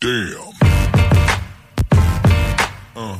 [0.00, 0.38] Damn.
[2.94, 3.18] Uh.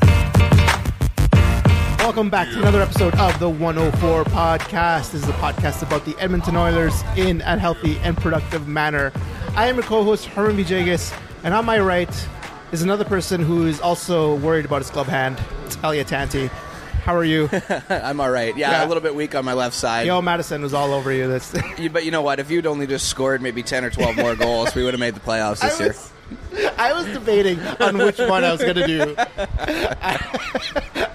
[1.99, 5.11] Welcome back to another episode of the 104 podcast.
[5.13, 9.13] This is a podcast about the Edmonton Oilers in a healthy and productive manner.
[9.57, 11.13] I am your co-host Herman Vijagas,
[11.43, 12.09] and on my right
[12.71, 15.37] is another person who is also worried about his glove hand.
[15.67, 16.47] It's Elliott Tanti.
[17.03, 17.49] How are you?
[17.89, 18.57] I'm all right.
[18.57, 18.87] Yeah, Yeah.
[18.87, 20.07] a little bit weak on my left side.
[20.07, 21.27] Yo, Madison was all over you.
[21.27, 22.39] That's You- but you know what?
[22.39, 25.15] If you'd only just scored maybe 10 or 12 more goals, we would have made
[25.17, 25.95] the playoffs I this year.
[26.79, 29.15] I was debating on which one I was going to do.
[29.19, 30.39] I,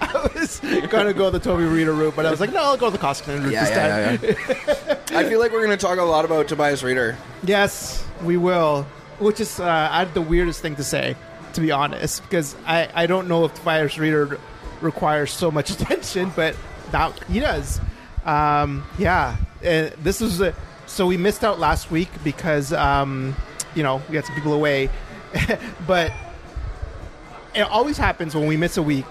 [0.00, 2.76] I was going to go the Toby Rieder route, but I was like, no, I'll
[2.76, 4.20] go the Koskinen route Yeah, this yeah, time.
[4.22, 5.18] yeah, yeah.
[5.18, 7.16] I feel like we're going to talk a lot about Tobias Rieder.
[7.44, 8.86] Yes, we will.
[9.18, 11.16] Which is uh, the weirdest thing to say,
[11.52, 14.40] to be honest, because I, I don't know if Tobias Rieder
[14.80, 16.56] requires so much attention, but
[16.90, 17.80] that he does.
[18.24, 20.54] Um, yeah, uh, this was a,
[20.86, 23.36] so we missed out last week because um,
[23.74, 24.88] you know we had some people away,
[25.86, 26.12] but
[27.54, 29.06] it always happens when we miss a week.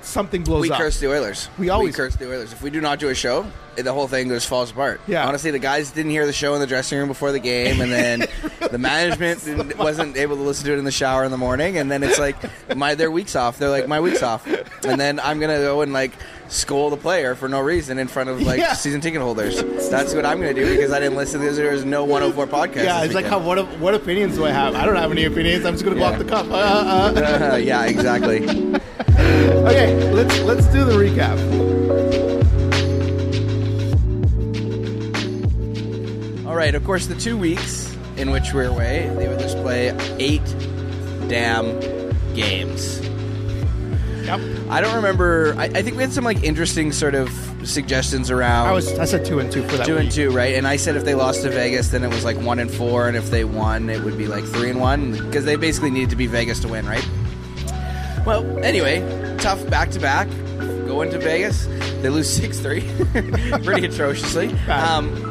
[0.00, 0.78] Something blows We up.
[0.78, 1.48] We curse the Oilers.
[1.58, 2.52] We always- curse the Oilers.
[2.52, 5.00] If we do not do a show, the whole thing just falls apart.
[5.06, 5.26] Yeah.
[5.28, 7.92] Honestly, the guys didn't hear the show in the dressing room before the game, and
[7.92, 8.26] then
[8.70, 11.78] the management didn't, wasn't able to listen to it in the shower in the morning,
[11.78, 12.36] and then it's like
[12.76, 13.58] my their weeks off.
[13.58, 14.46] They're like my weeks off,
[14.84, 16.12] and then I'm gonna go and like
[16.48, 18.74] scold the player for no reason in front of like Yeah.
[18.74, 19.62] season ticket holders.
[19.90, 21.56] That's what I'm gonna do because I didn't listen to this.
[21.56, 22.84] There's no 104 podcast.
[22.84, 24.74] yeah, it's like how what what opinions do I have?
[24.74, 25.64] I don't have any opinions.
[25.64, 26.10] I'm just gonna go Yeah.
[26.12, 26.46] off the cuff.
[26.50, 26.54] Uh,
[27.16, 27.52] uh.
[27.52, 28.46] Uh, yeah, exactly.
[29.62, 31.38] Okay, let's let's do the recap.
[36.46, 39.88] All right, of course, the two weeks in which we're away, they would just play
[40.18, 40.44] eight
[41.28, 41.78] damn
[42.34, 43.00] games.
[44.38, 44.70] Yep.
[44.70, 45.54] I don't remember.
[45.58, 47.30] I, I think we had some like interesting sort of
[47.64, 48.68] suggestions around.
[48.68, 49.86] I was I said two and two for that.
[49.86, 50.04] two week.
[50.04, 50.54] and two, right?
[50.54, 53.08] And I said if they lost to Vegas, then it was like one and four,
[53.08, 56.10] and if they won, it would be like three and one because they basically needed
[56.10, 57.06] to be Vegas to win, right?
[58.24, 59.00] Well, anyway,
[59.38, 60.28] tough back to back.
[60.86, 61.66] Go into Vegas,
[62.02, 62.82] they lose six three,
[63.64, 64.52] pretty atrociously.
[64.68, 65.30] Um,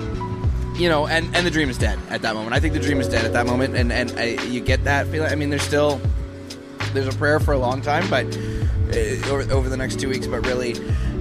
[0.77, 2.53] you know, and, and the dream is dead at that moment.
[2.53, 5.07] I think the dream is dead at that moment, and and I, you get that
[5.07, 5.31] feeling.
[5.31, 6.01] I mean, there's still
[6.93, 8.39] there's a prayer for a long time, but uh,
[9.29, 10.27] over, over the next two weeks.
[10.27, 10.73] But really,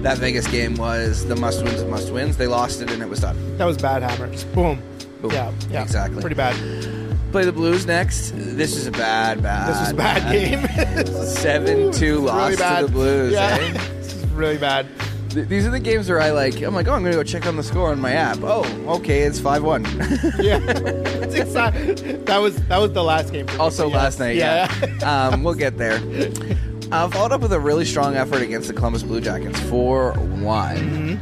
[0.03, 2.37] that Vegas game was the must wins of must wins.
[2.37, 3.57] They lost it, and it was done.
[3.57, 4.43] That was bad hammers.
[4.45, 4.81] Boom.
[5.21, 5.31] Boom.
[5.31, 6.19] Yeah, yeah, Exactly.
[6.21, 6.55] Pretty bad.
[7.31, 8.31] Play the Blues next.
[8.35, 9.69] This is a bad, bad.
[9.69, 11.05] This was a bad game.
[11.25, 12.79] Seven two loss really bad.
[12.81, 13.31] to the Blues.
[13.33, 13.71] Yeah, eh?
[14.01, 14.87] this is really bad.
[15.29, 16.61] Th- These are the games where I like.
[16.61, 18.39] I'm like, oh, I'm gonna go check on the score on my app.
[18.41, 18.65] Oh,
[18.97, 19.85] okay, it's five one.
[20.41, 23.47] Yeah, It's exci- that was that was the last game.
[23.47, 23.95] for me, also yes.
[23.95, 24.35] last night.
[24.35, 24.69] Yeah,
[25.31, 25.99] um, we'll get there.
[26.91, 31.17] Uh, followed up with a really strong effort against the Columbus Blue Jackets, four one.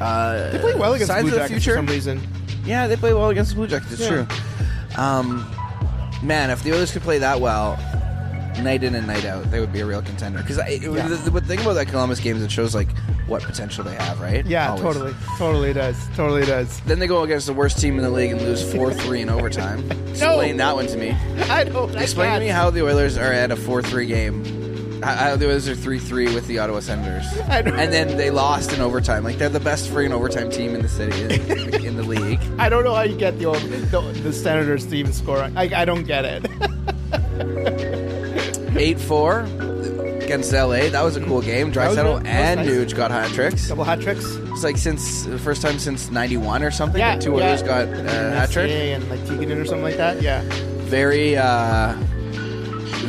[0.00, 1.72] Uh, they play well against the Blue the Jackets future.
[1.72, 2.20] for some reason.
[2.64, 3.92] Yeah, they play well against the Blue Jackets.
[3.92, 4.08] It's Yeah.
[4.26, 4.26] true.
[5.02, 5.46] Um,
[6.22, 7.78] man, if the Oilers could play that well,
[8.62, 10.40] night in and night out, they would be a real contender.
[10.40, 11.08] Because Yeah.
[11.08, 12.88] the, the thing about that Columbus game is it shows like
[13.26, 14.44] what potential they have, right?
[14.44, 14.82] Yeah, Always.
[14.82, 16.80] totally, totally does, totally does.
[16.84, 19.30] Then they go against the worst team in the league and lose four three in
[19.30, 19.90] overtime.
[20.10, 21.10] Explain that one to me.
[21.48, 21.96] I don't.
[21.96, 24.59] I Explain to me how the Oilers are at a four three game.
[25.02, 28.72] How how the Oilers are three three with the Ottawa Senators, and then they lost
[28.72, 29.24] in overtime.
[29.24, 32.40] Like they're the best freaking overtime team in the city in, in the league.
[32.58, 33.50] I don't know how you get the
[33.90, 35.38] the, the Senators to even score.
[35.56, 36.46] I, I don't get it.
[38.76, 39.40] Eight four
[40.30, 40.88] against LA.
[40.90, 41.68] That was a cool game.
[41.68, 42.68] was Draisaitl was and nice.
[42.68, 43.68] Nuge got hat tricks.
[43.68, 44.24] Double hat tricks.
[44.24, 47.00] It's like since the first time since '91 or something.
[47.00, 47.48] Yeah, two yeah.
[47.48, 48.68] Oilers got uh, hat trick.
[48.68, 50.22] Messier and like Tegan or something like that.
[50.22, 50.42] Yeah,
[50.84, 51.96] Very, uh,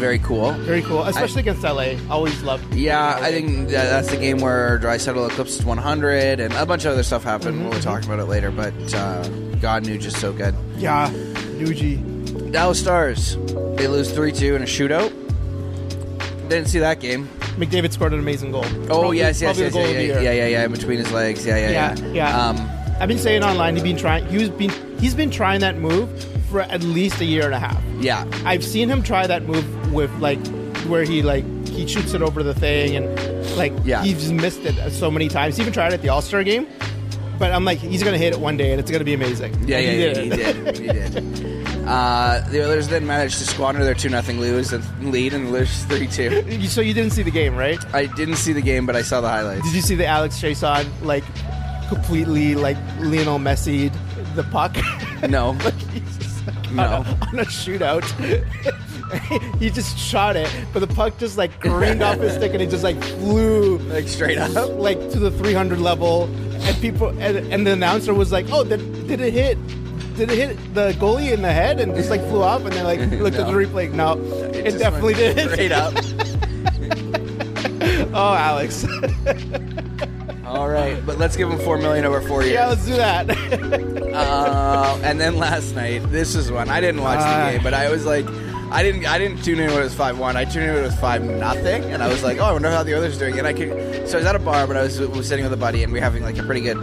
[0.02, 0.52] very cool.
[0.54, 1.04] very cool.
[1.04, 1.94] Especially against LA.
[2.10, 2.74] Always loved.
[2.74, 6.92] Yeah, I think that that's the game where Draisaitl eclipsed 100, and a bunch of
[6.94, 7.60] other stuff happened.
[7.60, 9.26] Mm-hmm, We'll talk about it later, but uh,
[9.62, 10.54] God knew just so good.
[10.78, 11.10] Yeah,
[11.62, 12.52] Nugie.
[12.52, 13.38] Dallas Stars,
[13.78, 15.10] they lose 3 2 in a shootout.
[16.50, 17.28] Didn't see that game.
[17.58, 18.66] McDavid scored an amazing goal.
[18.66, 21.46] Oh, Probably- yes, yes, probably yes, yeah, yeah, yeah, yeah, yeah, in between his legs.
[21.46, 22.14] Yeah, yeah, Yeah, yeah.
[22.14, 22.48] yeah.
[22.50, 22.70] Um,
[23.00, 24.26] I've been saying online he's been trying.
[24.28, 26.10] He's been he's been trying that move
[26.50, 27.82] for at least a year and a half.
[28.00, 28.26] yeah.
[28.46, 30.40] I've seen him try that move with like
[30.88, 34.04] where he like he shoots it over the thing and like Yeah.
[34.04, 35.56] he's missed it so many times.
[35.58, 36.68] He even tried it at the All Star game,
[37.40, 39.54] but I'm like he's gonna hit it one day and it's gonna be amazing.
[39.68, 40.78] Yeah, yeah, he yeah, did he did.
[40.78, 41.88] He did.
[41.88, 45.84] Uh, the Oilers then managed to squander their 2 0 lose and lead and lose
[45.86, 46.44] 3 2.
[46.48, 47.80] You- so you didn't see the game, right?
[47.94, 49.64] I didn't see the game, but I saw the highlights.
[49.66, 51.24] Did you see the Alex Chiasson like
[51.90, 53.92] completely like Lionel Messi
[54.36, 54.78] the puck?
[55.28, 55.52] No.
[55.66, 56.84] like he's just like, No.
[56.84, 58.06] on, a, on a shootout.
[59.60, 62.70] he just shot it, but the puck just like careened off his stick and it
[62.70, 64.54] just like flew Like straight up?
[64.78, 66.26] like to the 300 level.
[66.64, 69.58] And people and, and the announcer was like, "Oh, did, did it hit?
[70.16, 72.84] Did it hit the goalie in the head and just like flew up and then
[72.84, 73.92] like looked at the replay?
[73.92, 74.14] No,
[74.54, 75.50] it, just definitely did.
[75.52, 75.94] Straight up.
[78.14, 78.86] Oh, Alex.
[80.46, 82.54] All right, but let's give him four million over four years.
[82.54, 83.30] yeah, let's do that.
[84.14, 87.46] Uh, and then last night, this is one I didn't watch Ah.
[87.46, 88.26] the game, but I was like,
[88.72, 90.38] I didn't, I didn't tune in when it was five one.
[90.38, 92.72] I tuned in when it was five nothing, and I was like, oh, I wonder
[92.72, 93.38] how the others are doing.
[93.38, 95.54] And I could, so I was at a bar, but I was, was sitting with
[95.54, 96.80] a buddy, and we were having like a pretty good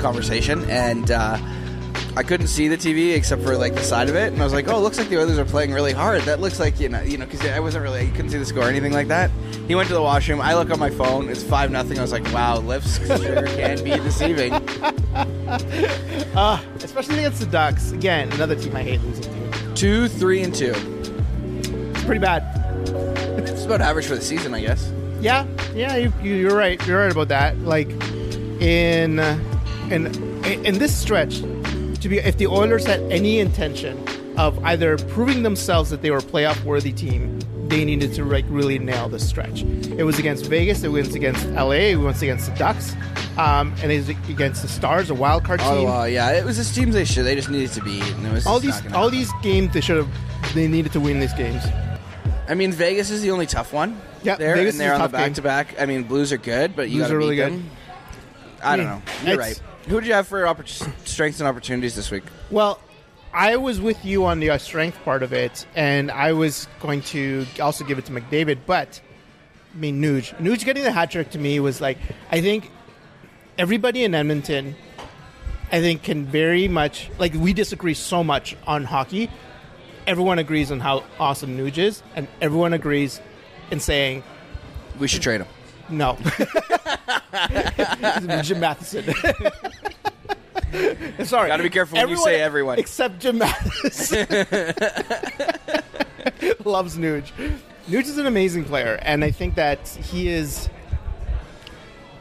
[0.00, 1.38] conversation, and uh,
[2.16, 4.54] I couldn't see the TV except for like the side of it, and I was
[4.54, 6.22] like, oh, it looks like the others are playing really hard.
[6.22, 8.46] That looks like you know, you know, because I wasn't really, you couldn't see the
[8.46, 9.30] score or anything like that.
[9.68, 10.40] He went to the washroom.
[10.40, 11.28] I look on my phone.
[11.28, 11.98] It's five nothing.
[11.98, 14.52] I was like, wow, lifts sure can be deceiving.
[16.34, 17.92] uh, especially against the Ducks.
[17.92, 19.74] Again, another team I hate losing to.
[19.74, 20.97] Two, three, and two.
[22.08, 22.42] Pretty bad.
[23.46, 24.90] It's about average for the season, I guess.
[25.20, 26.84] Yeah, yeah, you, you, you're right.
[26.86, 27.58] You're right about that.
[27.58, 27.90] Like
[28.62, 29.18] in
[29.90, 30.06] in
[30.64, 34.02] in this stretch, to be if the Oilers had any intention
[34.38, 38.46] of either proving themselves that they were a playoff worthy team, they needed to like
[38.48, 39.60] really nail this stretch.
[39.60, 40.84] It was against Vegas.
[40.84, 41.90] It was against LA.
[41.92, 42.94] It was against the Ducks,
[43.36, 45.68] um, and it was against the Stars, a wild card team.
[45.68, 47.26] Oh, uh, yeah, it was just teams they should.
[47.26, 48.02] They just needed to beat.
[48.02, 49.10] And it was all these all happen.
[49.10, 51.62] these games they should have they needed to win these games.
[52.48, 54.00] I mean, Vegas is the only tough one.
[54.22, 55.28] Yeah, there, Vegas and they're is on the tough game.
[55.28, 55.80] back to back.
[55.80, 57.62] I mean, Blues are good, but you Blues got to are really beat good.
[58.62, 59.02] I don't know.
[59.24, 59.62] You're it's- right.
[59.88, 62.24] Who did you have for oppor- strengths and opportunities this week?
[62.50, 62.78] Well,
[63.32, 67.00] I was with you on the uh, strength part of it, and I was going
[67.02, 69.00] to also give it to McDavid, but
[69.74, 70.34] I mean, Nuge.
[70.36, 71.96] Nuge getting the hat trick to me was like,
[72.30, 72.70] I think
[73.56, 74.76] everybody in Edmonton,
[75.72, 79.30] I think, can very much, like, we disagree so much on hockey.
[80.08, 83.20] Everyone agrees on how awesome Nuge is, and everyone agrees
[83.70, 84.22] in saying,
[84.98, 85.46] We should trade him.
[85.90, 86.16] no.
[88.42, 89.04] Jim Matheson.
[91.24, 91.48] Sorry.
[91.48, 92.78] Gotta be careful when you say everyone.
[92.78, 94.26] Except Jim Matheson.
[96.64, 97.30] Loves Nuge.
[97.88, 100.70] Nuge is an amazing player, and I think that he is.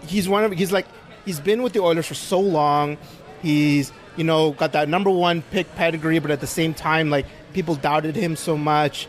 [0.05, 0.51] He's one of.
[0.51, 0.87] He's like.
[1.23, 2.97] He's been with the Oilers for so long.
[3.41, 7.25] He's you know got that number one pick pedigree, but at the same time, like
[7.53, 9.07] people doubted him so much.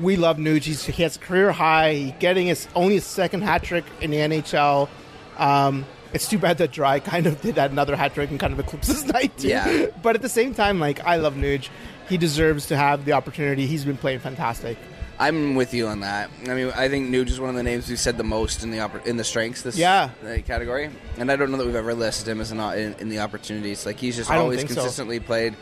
[0.00, 0.62] We love Nuge.
[0.64, 1.92] He's, he has a career high.
[1.94, 4.88] He getting his only his second hat trick in the NHL.
[5.36, 8.52] Um, it's too bad that Dry kind of did that another hat trick and kind
[8.52, 9.48] of eclipses night too.
[9.48, 9.86] Yeah.
[10.02, 11.68] But at the same time, like I love Nuge.
[12.08, 13.66] He deserves to have the opportunity.
[13.66, 14.78] He's been playing fantastic.
[15.20, 16.30] I'm with you on that.
[16.48, 18.70] I mean, I think Nuge is one of the names we've said the most in
[18.70, 20.10] the oppor- in the strengths this Yeah.
[20.24, 23.08] uh, category, and I don't know that we've ever listed him as an, in, in
[23.08, 23.84] the opportunities.
[23.84, 24.76] Like he's just always think so.
[24.76, 25.56] consistently played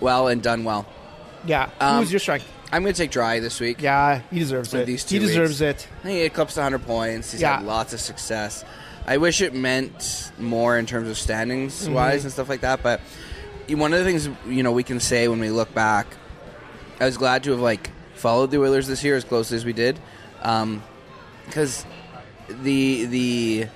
[0.00, 0.86] well and done well.
[1.44, 1.70] Yeah.
[1.80, 2.46] Um, Who's your strength?
[2.72, 3.80] I'm going to take Dry this week.
[3.80, 4.86] Yeah, he deserves it.
[4.86, 5.84] these he deserves weeks.
[5.84, 5.88] it.
[6.08, 7.32] He eclipsed 100 points.
[7.32, 7.56] He's Yeah.
[7.58, 8.64] had lots of success.
[9.06, 11.94] I wish it meant more in terms of standings Mm-hmm.
[11.94, 12.82] wise and stuff like that.
[12.82, 13.00] But
[13.68, 16.06] one of the things you know we can say when we look back,
[17.00, 19.72] I was glad to have like followed the Oilers this year as closely as we
[19.72, 20.00] did,
[21.46, 21.84] because
[22.48, 23.66] the the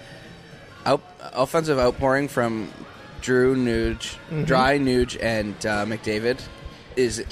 [0.84, 1.02] out,
[1.32, 2.72] offensive outpouring from
[3.20, 4.44] Drew Nuge, Mm-hmm.
[4.44, 6.40] Dry Nuge, and uh, McDavid
[7.00, 7.24] is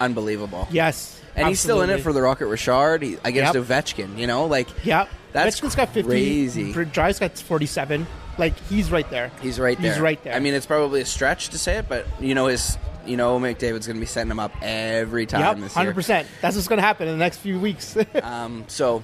[0.00, 0.68] unbelievable.
[0.70, 1.20] Yes.
[1.36, 3.64] And he's still in it for the Rocket Richard he, against Yep.
[3.64, 4.18] Ovechkin.
[4.18, 5.08] You know, like Yep.
[5.32, 6.10] That's Ovechkin's got 50.
[6.10, 6.72] crazy.
[6.72, 8.06] Dry's got 47.
[8.38, 9.30] Like, he's right there.
[9.42, 9.92] he's right there.
[9.92, 10.34] He's right there.
[10.34, 13.38] I mean, it's probably a stretch to say it, but you know, his you know
[13.38, 15.92] McDavid's going to be setting him up every time yep, this year.
[15.92, 16.26] 100%.
[16.40, 17.96] That's what's going to happen in the next few weeks.
[18.22, 19.02] Um, so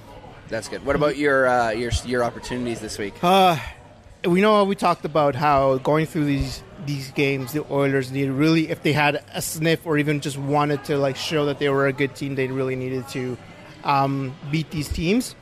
[0.49, 0.85] that's good.
[0.85, 3.15] What about your uh, your your opportunities this week?
[3.23, 3.57] Uh,
[4.25, 8.69] we know we talked about how going through these these games, the Oilers needed really,
[8.69, 11.87] if they had a sniff or even just wanted to like show that they were
[11.87, 13.37] a good team, they really needed to
[13.83, 15.35] um, beat these teams.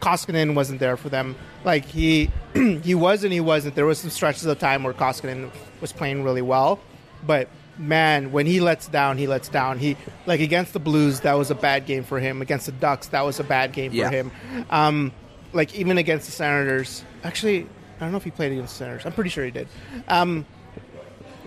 [0.00, 1.36] Koskinen wasn't there for them.
[1.64, 3.74] Like he he was and he wasn't.
[3.76, 6.80] There was some stretches of time where Koskinen was playing really well,
[7.24, 7.48] but
[7.78, 9.78] man, when he lets down, he lets down.
[9.78, 9.96] He
[10.26, 12.42] like against the Blues, that was a bad game for him.
[12.42, 14.08] Against the Ducks, that was a bad game Yeah.
[14.08, 14.32] for him.
[14.70, 15.12] Um,
[15.52, 17.62] like even against the Senators, actually,
[17.98, 19.06] I don't know if he played against the Senators.
[19.06, 19.68] I'm pretty sure he did.
[20.08, 20.44] Um,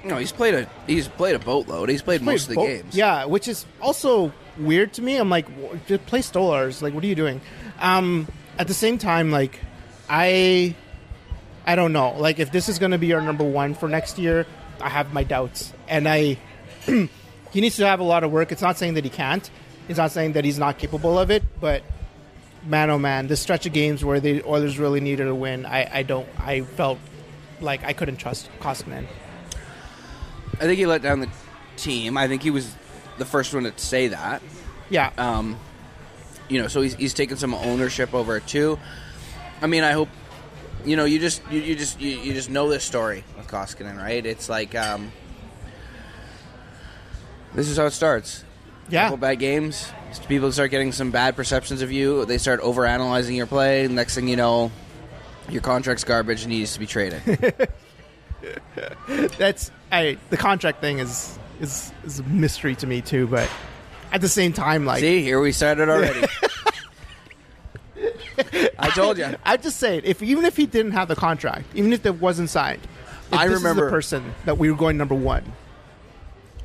[0.05, 1.89] No, he's played a he's played a boatload.
[1.89, 2.95] He's played most of the games.
[2.95, 5.17] Yeah, which is also weird to me.
[5.17, 6.81] I'm like, w- just play Stolarz.
[6.81, 7.41] Like, what are you doing?
[7.79, 9.59] Um, at the same time, like,
[10.09, 10.75] I,
[11.65, 12.15] I don't know.
[12.17, 14.45] Like, if this is going to be our number one for next year,
[14.79, 16.37] I have my doubts, and I,
[16.85, 17.09] he
[17.53, 18.51] needs to have a lot of work.
[18.51, 19.49] It's not saying that he can't.
[19.89, 21.83] It's not saying that he's not capable of it, but.
[22.67, 23.27] Man, oh man!
[23.27, 26.27] This stretch of games where the Oilers really needed a win, I, I don't.
[26.39, 26.97] I felt
[27.61, 29.05] like I couldn't trust Koskinen.
[30.59, 31.29] I think he let down the
[31.77, 32.17] team.
[32.17, 32.73] I think he was
[33.17, 34.41] the first one to say that.
[34.89, 35.57] Yeah, Um,
[36.47, 38.77] you know, so he's, he's taken some ownership over it too.
[39.61, 40.09] I mean, I hope
[40.85, 43.97] you know you just you, you just you, you just know this story with Koskinen,
[43.97, 44.23] right?
[44.23, 45.11] It's like um,
[47.55, 48.43] This is how it starts.
[48.89, 49.05] Yeah.
[49.05, 49.91] Couple bad games.
[50.27, 52.25] People start getting some bad perceptions of you.
[52.25, 53.87] They start overanalyzing your play.
[53.87, 54.71] Next thing you know,
[55.49, 57.21] your contract's garbage and needs to be traded.
[59.37, 63.49] That's I the contract thing is is is a mystery to me too, but
[64.11, 66.25] at the same time, like See, here we started already.
[68.77, 69.35] I told you.
[69.45, 70.05] I just say it.
[70.05, 72.81] If even if he didn't have the contract, even if it wasn't signed,
[73.31, 75.43] if I this is remember- the person that we were going number one.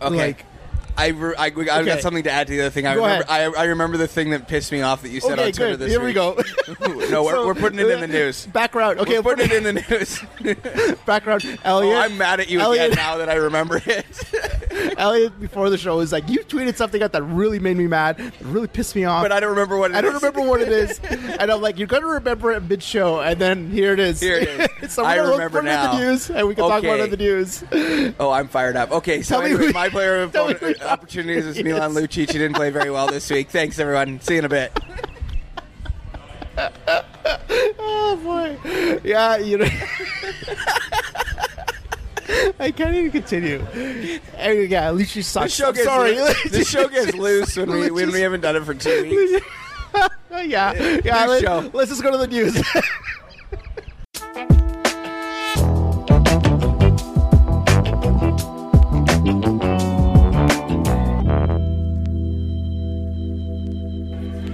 [0.02, 0.16] Okay.
[0.16, 0.44] Like-
[1.00, 2.86] I, re- I, I've got something to add to the other thing.
[2.86, 3.44] I Go remember, I.
[3.46, 5.78] I remember the thing that pissed me off that you said Okay, on Twitter good.
[5.80, 6.34] this Here we go.
[6.80, 8.46] no, we're, So- we're putting it in the news.
[8.46, 8.98] Background.
[9.00, 10.96] Okay, we're putting it in the news.
[11.06, 11.44] background.
[11.64, 11.96] oh, Elliott.
[11.98, 14.96] I'm mad at you Elliott, again now that I remember it.
[14.98, 18.32] Elliott before the show was like, "You tweeted something out that really made me mad.
[18.42, 20.68] Really pissed me off." but I don't remember what it I don't remember what it
[20.68, 24.20] is, and I'm like, "You're gonna remember it mid show," and then here it is.
[24.20, 24.92] Here it is.
[24.92, 25.92] so I remember put it in now.
[25.94, 27.64] the news, and we can talk about it in the news.
[28.20, 28.90] Oh, I'm fired up.
[28.92, 30.32] Okay, so anyway, my player of
[30.96, 31.64] tell me opponent- who- opportunities is Yes.
[31.64, 32.30] Milan Lucic.
[32.32, 33.50] He didn't play very well this week.
[33.50, 34.20] Thanks, everyone.
[34.20, 34.72] See you in a bit.
[37.78, 39.68] Oh boy, yeah, you know.
[42.60, 43.64] I can't even continue.
[44.36, 45.44] Anyway, yeah, at least you suck.
[45.44, 46.14] This show gets sorry.
[46.50, 49.44] This show gets loose when we when we haven't done it for two weeks.
[50.44, 50.72] yeah,
[51.04, 51.26] yeah.
[51.26, 51.44] Let,
[51.74, 52.62] us just go to the news.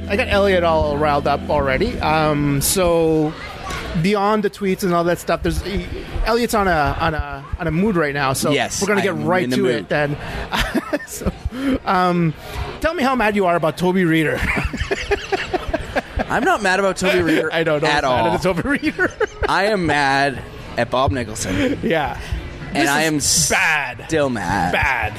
[0.08, 1.98] I got Elliott all riled up already.
[2.00, 3.32] Um, so
[4.02, 5.62] beyond the tweets and all that stuff, there's
[6.24, 8.32] Elliott's on a on a on a mood right now.
[8.32, 9.74] So Yes, we're gonna get am right to mood.
[9.74, 10.16] it then.
[11.06, 11.32] so,
[11.84, 12.34] um,
[12.80, 14.38] tell me how mad you are about Toby Rieder.
[16.28, 18.34] I'm not mad about Toby Rieder I don't know at all.
[18.34, 19.10] It's Toby Rieder.
[19.48, 20.42] I am mad
[20.76, 22.20] at Bob Nicholson, yeah,
[22.72, 23.18] and I am
[23.50, 24.72] bad, still mad.
[24.72, 25.14] bad,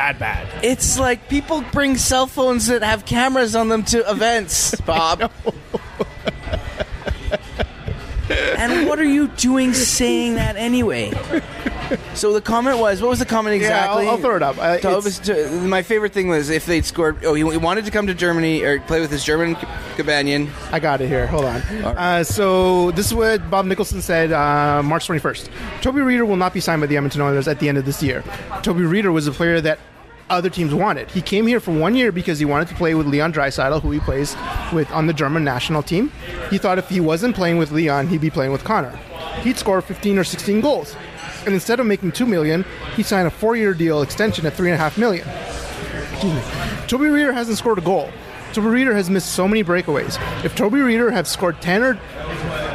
[0.00, 0.64] bad, bad.
[0.64, 5.30] It's like people bring cell phones that have cameras on them to events, Bob.
[8.30, 11.12] And what are you doing saying that anyway?
[12.14, 14.04] So the comment was, what was the comment exactly?
[14.04, 14.58] Yeah, I'll, I'll throw it up.
[14.58, 17.24] Uh, it's- to- my favorite thing was if they'd scored.
[17.24, 20.48] Oh, he, he wanted to come to Germany or play with his German c- companion.
[20.70, 21.26] I got it here.
[21.26, 21.60] Hold on.
[21.60, 25.50] Uh, so this is what Bob Nicholson said uh, March 21st.
[25.82, 28.02] Toby Rieder will not be signed by the Edmonton Oilers at the end of this
[28.02, 28.22] year.
[28.62, 29.78] Toby Reader was a player that
[30.30, 31.10] other teams wanted.
[31.10, 33.90] He came here for one year because he wanted to play with Leon Draisaitl, who
[33.90, 34.36] he plays
[34.72, 36.10] with on the German national team.
[36.48, 38.96] He thought if he wasn't playing with Leon, he'd be playing with Connor.
[39.42, 40.96] He'd score 15 or 16 goals.
[41.44, 42.64] And instead of making two million,
[42.96, 45.26] he signed a four-year deal extension at three and a half million.
[46.12, 46.42] Excuse me.
[46.86, 48.10] Toby Rieder hasn't scored a goal.
[48.52, 50.18] Toby Rieder has missed so many breakaways.
[50.44, 51.98] If Toby Rieder had scored 10 or,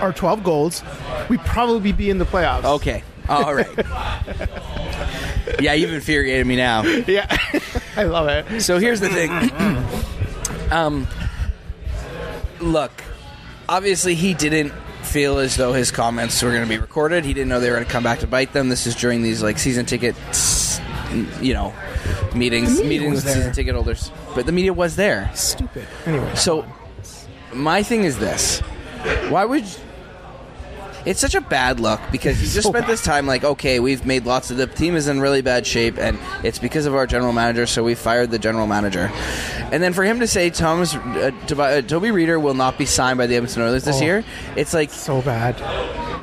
[0.02, 0.84] or 12 goals,
[1.30, 2.64] we'd probably be in the playoffs.
[2.64, 3.68] Okay, all right.
[5.60, 6.84] yeah, you've infuriated me now.
[6.84, 7.26] Yeah.
[7.98, 8.62] I love it.
[8.62, 9.32] So here's the thing.
[10.72, 11.08] um,
[12.60, 12.92] look,
[13.70, 14.74] obviously he didn't
[15.04, 17.24] feel as though his comments were going to be recorded.
[17.26, 18.70] He didn't know they were going to come back to bite them.
[18.70, 20.80] This is during these like season tickets,
[21.40, 21.74] you know,
[22.36, 24.12] meetings, meetings with season ticket holders.
[24.34, 25.32] But the media was there.
[25.34, 25.88] Stupid.
[26.06, 26.36] Anyway.
[26.36, 26.66] So
[27.54, 28.60] my thing is this:
[29.30, 29.66] Why would?
[31.06, 32.92] It's such a bad look because you just So spent bad.
[32.92, 35.98] this time like, okay, we've made lots of the team is in really bad shape,
[36.00, 39.12] and it's because of our general manager, so we fired the general manager.
[39.72, 43.18] And then for him to say Thomas uh, uh, Toby Rieder will not be signed
[43.18, 44.04] by the Edmonton Oilers this Oh.
[44.04, 44.24] year,
[44.56, 45.62] it's like, So bad.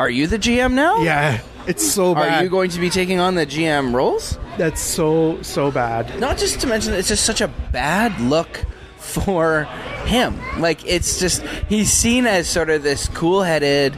[0.00, 1.00] are you the GM now?
[1.02, 1.40] Yeah.
[1.68, 2.40] It's so bad.
[2.40, 4.36] Are you going to be taking on the GM roles?
[4.58, 6.18] That's so, so bad.
[6.18, 8.64] not just to mention it's just such a bad look
[8.98, 9.64] for
[10.04, 13.94] him like it's just he's seen as sort of this cool-headed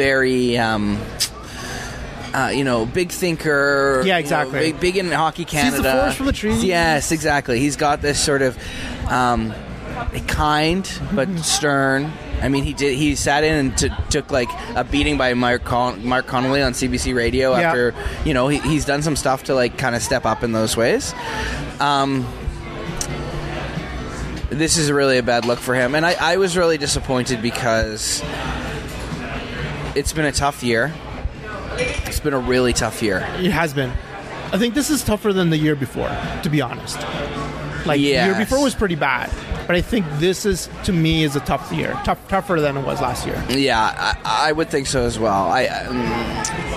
[0.00, 0.98] very um
[2.32, 4.02] uh, you know, big thinker.
[4.04, 4.58] Yeah, you know, exactly.
[4.60, 5.82] big, big in hockey Canada.
[5.82, 6.62] the forest from the trees.
[6.62, 7.58] Yes, exactly.
[7.58, 8.56] He's got this sort of
[9.08, 9.52] um,
[10.28, 12.12] kind but stern.
[12.40, 12.96] I mean, he did.
[12.96, 16.72] He sat in and t- took like a beating by Mark Con- Mark Connolly on
[16.72, 17.68] CBC Radio Yeah.
[17.68, 20.52] after you know he, he's done some stuff to like kind of step up in
[20.52, 21.12] those ways.
[21.80, 22.24] Um,
[24.50, 28.22] this is really a bad look for him, and I, I was really disappointed because
[29.94, 30.92] it's been a tough year.
[31.76, 33.18] It's been a really tough year.
[33.38, 33.90] It has been.
[34.52, 36.08] I think this is tougher than the year before,
[36.42, 36.96] to be honest.
[37.86, 39.30] Like the year before was pretty bad,
[39.66, 42.84] but I think this is to me is a tough year, tough, tougher than it
[42.84, 43.42] was last year.
[43.48, 45.48] Yeah, I, I would think so as well.
[45.50, 45.66] I.
[45.66, 46.69] Um,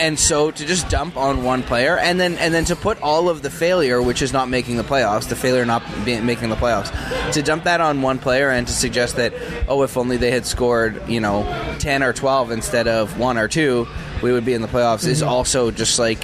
[0.00, 3.28] and so to just dump on one player, and then and then to put all
[3.28, 6.56] of the failure, which is not making the playoffs, the failure not be, making the
[6.56, 6.92] playoffs,
[7.32, 9.32] to dump that on one player and to suggest that
[9.68, 11.44] oh, if only they had scored, you know,
[11.78, 13.86] ten or twelve instead of one or two,
[14.22, 15.06] we would be in the playoffs.
[15.06, 15.28] Is mm-hmm.
[15.28, 16.22] also just like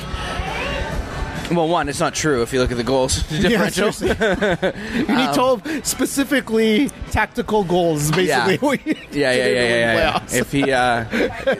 [1.50, 3.92] Well, one, it's not true if you look at the goals differential.
[3.92, 4.08] seriously.
[5.08, 8.80] you need 12 specifically tactical goals, basically.
[9.12, 9.32] Yeah.
[9.32, 9.94] Yeah, yeah, yeah, yeah,
[10.30, 10.38] yeah.
[10.38, 11.04] If he, uh,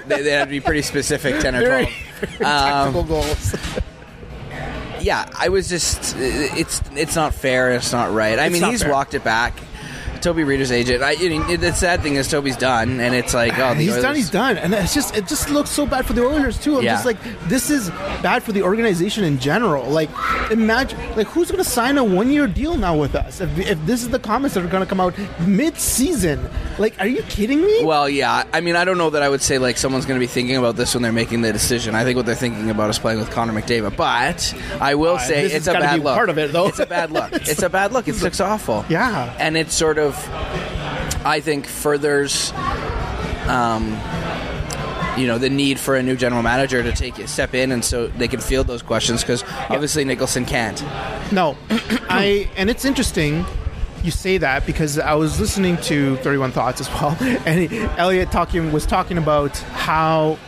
[0.07, 2.31] they, they had to be pretty specific, ten or Very, twelve.
[2.31, 3.55] very tactical goals.
[5.01, 7.73] Yeah, I was just, it's it's not fair.
[7.73, 8.39] It's not right.
[8.39, 8.93] I It's mean, he's fair.
[8.93, 9.55] walked it back.
[10.23, 11.03] Toby Rieder's agent.
[11.03, 13.95] I, I mean, the sad thing is Toby's done, and it's like, oh, the he's
[13.97, 14.05] done.
[14.05, 16.79] Oilers- He's done, and it's just it just looks so bad for the Oilers too.
[16.79, 16.95] I'm Yeah.
[16.95, 17.17] just like,
[17.49, 17.91] this is
[18.23, 19.85] bad for the organization in general.
[19.89, 20.11] Like,
[20.51, 23.87] imagine like who's going to sign a one year deal now with us if, if
[23.87, 25.15] this is the comments that are going to come out
[25.47, 26.49] mid season?
[26.79, 27.85] Like, are you kidding me?
[27.85, 28.45] Well, yeah.
[28.53, 30.57] I mean, I don't know that I would say like someone's going to be thinking
[30.57, 31.95] about this when they're making the decision.
[31.95, 33.97] I think what they're thinking about is playing with Connor McDavid.
[33.97, 36.15] But I will uh, say this it's a bad be look.
[36.15, 36.69] part of it, though.
[36.69, 37.33] It's a bad look.
[37.35, 38.09] it's a bad look.
[38.09, 38.85] It looks awful.
[38.89, 39.35] Yeah.
[39.39, 40.10] and it's sort of,
[41.25, 42.53] I think, furthers.
[43.47, 43.99] Um,
[45.19, 47.85] you know the need for a new general manager to take a step in, and
[47.85, 50.83] so they can field those questions because obviously Nicholson can't.
[51.33, 51.57] No,
[52.09, 53.45] I and it's interesting
[54.03, 58.33] you say that because I was listening to Thirty One Thoughts as well, and Elliotte
[58.33, 60.39] talking was talking about how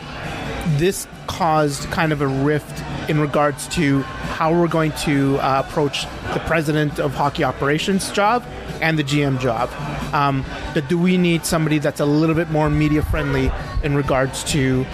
[0.77, 6.05] this caused kind of a rift in regards to how we're going to uh, approach
[6.33, 8.43] the president of hockey operations job
[8.81, 9.69] and the GM job.
[10.13, 13.51] Um, that do we need somebody that's a little bit more media friendly
[13.83, 14.85] in regards to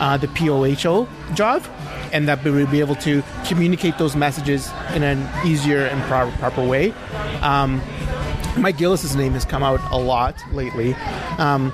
[0.00, 1.64] uh, the POHO job?
[2.10, 6.30] And that we would be able to communicate those messages in an easier and pro-
[6.38, 6.92] proper way.
[7.42, 7.82] Um,
[8.56, 10.94] Mike Gillis's name has come out a lot lately.
[11.36, 11.70] Um,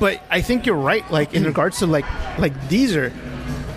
[0.00, 1.08] but I think you're right.
[1.10, 2.04] Like in regards to like
[2.38, 3.12] like these are.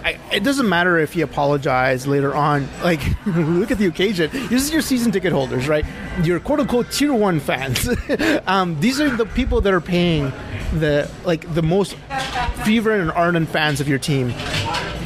[0.07, 2.67] I, it doesn't matter if he apologized later on.
[2.81, 4.29] Like, look at the occasion.
[4.31, 5.85] This is your season ticket holders, right?
[6.23, 7.89] Your quote unquote tier one fans.
[8.47, 10.31] um, these are the people that are paying
[10.79, 11.95] the like the most
[12.63, 14.29] fever and ardent fans of your team.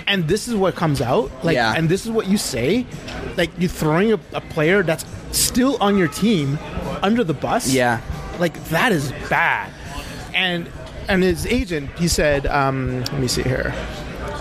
[0.07, 1.31] And this is what comes out.
[1.43, 1.73] Like, Yeah.
[1.75, 2.85] and this is what you say.
[3.37, 6.59] Like, you're throwing a, a player that's still on your team
[7.01, 7.73] under the bus.
[7.73, 8.01] Yeah.
[8.37, 9.71] Like that is bad.
[10.35, 10.69] And
[11.07, 13.73] and his agent, he said, um, let me see here.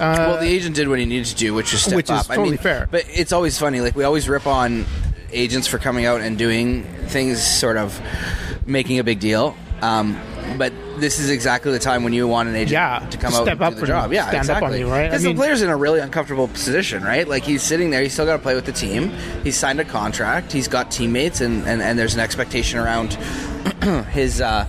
[0.00, 2.30] Well, the agent did what he needed to do, which is step Which is up.
[2.30, 2.88] I mean, fair.
[2.90, 3.80] But it's always funny.
[3.80, 4.86] Like we always rip on
[5.32, 8.00] agents for coming out and doing things, sort of
[8.66, 9.54] making a big deal.
[9.82, 10.20] Um,
[10.58, 13.38] but this is exactly the time when you want an agent Yeah, to come to
[13.38, 14.12] out step and up do the and job.
[14.12, 14.80] Yeah, stand up on exactly.
[14.80, 15.04] you, right?
[15.04, 17.26] I Because mean- the player's in a really uncomfortable position, right?
[17.26, 19.10] Like he's sitting there, he's still got to play with the team.
[19.42, 20.52] He's signed a contract.
[20.52, 23.14] He's got teammates, and, and, and there's an expectation around
[24.10, 24.40] his.
[24.40, 24.66] Uh,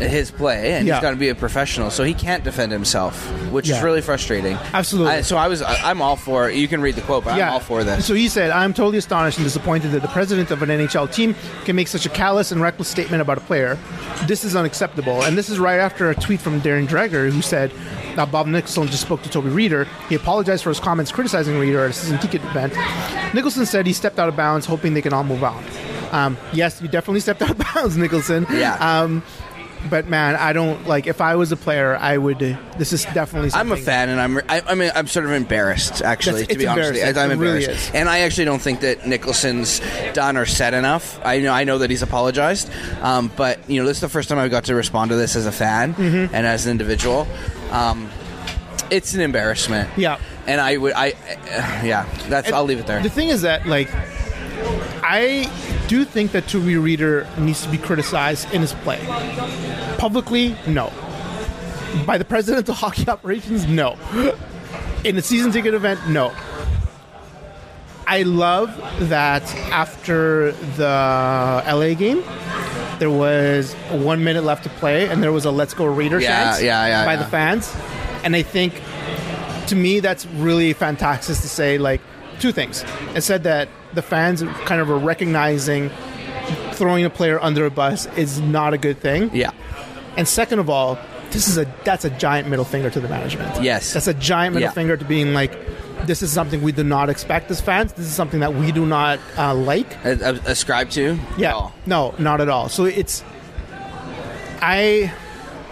[0.00, 0.94] his play, and Yeah.
[0.94, 3.14] he's got to be a professional, so he can't defend himself,
[3.50, 4.56] which is really frustrating.
[4.72, 5.12] Absolutely.
[5.12, 6.50] I, so I was, I- I'm all for.
[6.50, 8.06] You can read the quote, but I'm all for this.
[8.06, 11.34] So he said, I'm totally astonished and disappointed that the president of an NHL team
[11.64, 13.78] can make such a callous and reckless statement about a player.
[14.26, 15.22] This is unacceptable.
[15.22, 17.72] And this is right after a tweet from Darren Dreger who said,
[18.16, 19.86] now Bob Nicholson just spoke to Toby Rieder.
[20.08, 22.74] He apologized for his comments criticizing Rieder at a season ticket event.
[23.34, 25.64] Nicholson said he stepped out of bounds, hoping they can all move on.
[26.10, 28.46] Um, yes, you definitely stepped out of bounds, Nicholson.
[28.50, 28.74] Yeah.
[28.76, 29.22] Um,
[29.88, 31.06] but man, I don't like.
[31.06, 32.38] If I was a player, I would.
[32.76, 33.50] This is definitely.
[33.54, 34.38] I'm a fan, and I'm.
[34.48, 36.90] I, I mean, I'm sort of embarrassed, actually, That's- to be honest.
[36.92, 37.22] With you.
[37.22, 39.80] I'm It really and I actually don't think that Nicholson's
[40.12, 41.18] done or said enough.
[41.24, 44.28] I know, I know that he's apologized, um, but you know, this is the first
[44.28, 46.34] time I've got to respond to this as a fan Mm-hmm.
[46.34, 47.26] and as an individual.
[47.70, 48.10] Um,
[48.90, 49.88] it's an embarrassment.
[49.96, 50.18] Yeah.
[50.46, 50.92] and I would.
[50.94, 52.50] I, uh, yeah, that's.
[52.52, 53.00] I'll leave it there.
[53.02, 53.88] The thing is that, like,
[55.02, 55.48] I
[55.90, 59.00] do think that Toby Rieder needs to be criticized in his play.
[59.98, 60.92] Publicly, no.
[62.06, 63.98] By the president of hockey operations, no.
[65.02, 66.32] In a season ticket event, no.
[68.06, 68.76] I love
[69.08, 70.84] that after the
[71.66, 72.22] LA game,
[73.00, 76.52] there was one minute left to play, and there was a "Let's Go Raider" Yeah,
[76.52, 77.74] chant yeah, yeah, by the fans,
[78.22, 78.80] and I think
[79.68, 82.00] to me that's really fantastic to say like
[82.40, 85.90] two things it said that the fans kind of are recognizing
[86.72, 89.50] throwing a player under a bus is not a good thing yeah.
[90.16, 90.98] and second of all
[91.30, 93.92] this is a that's a giant middle finger to the management Yes.
[93.92, 94.72] that's a giant middle Yeah.
[94.72, 95.52] finger to being like
[96.06, 98.86] this is something we do not expect as fans this is something that we do
[98.86, 101.18] not uh, like ascribe to.
[101.36, 101.72] yeah Oh.
[101.86, 103.22] no not at all so it's
[104.62, 105.12] i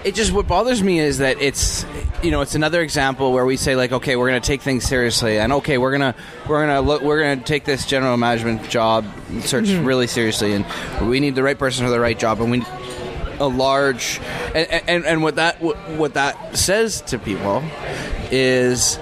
[0.05, 1.85] it just what bothers me is that it's
[2.23, 4.85] you know it's another example where we say like okay we're going to take things
[4.85, 8.69] seriously and okay we're going to we're to look we're to take this general management
[8.69, 9.05] job
[9.41, 9.85] search Mm-hmm.
[9.85, 10.65] really seriously and
[11.09, 12.63] we need the right person for the right job and we
[13.41, 14.21] a large
[14.55, 17.63] and and, and what that what, what that says to people
[18.31, 18.99] is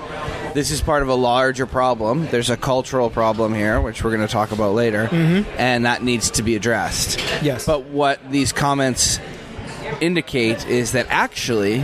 [0.55, 2.27] this is part of a larger problem.
[2.29, 6.31] There's a cultural problem here, which we're going to talk about later, and that needs
[6.31, 7.21] to be addressed.
[7.43, 7.67] Yes.
[7.67, 9.21] But what these comments
[10.01, 11.79] indicate is that actually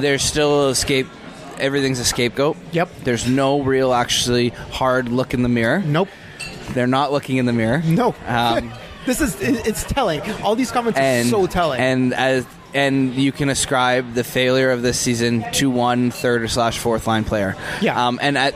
[0.00, 1.06] there's still escape
[1.58, 2.56] everything's a scapegoat.
[2.72, 2.88] Yep.
[3.04, 5.80] There's no real actually hard look in the mirror.
[5.84, 6.08] Nope.
[6.70, 7.82] They're not looking in the mirror.
[7.84, 8.14] No.
[8.26, 8.72] Um,
[9.06, 10.20] this is it- it's telling.
[10.42, 11.80] All these comments and are so telling.
[11.80, 16.48] And as and you can ascribe the failure of this season to one third or
[16.48, 17.56] slash fourth line player.
[17.80, 18.06] Yeah.
[18.06, 18.54] Um, and at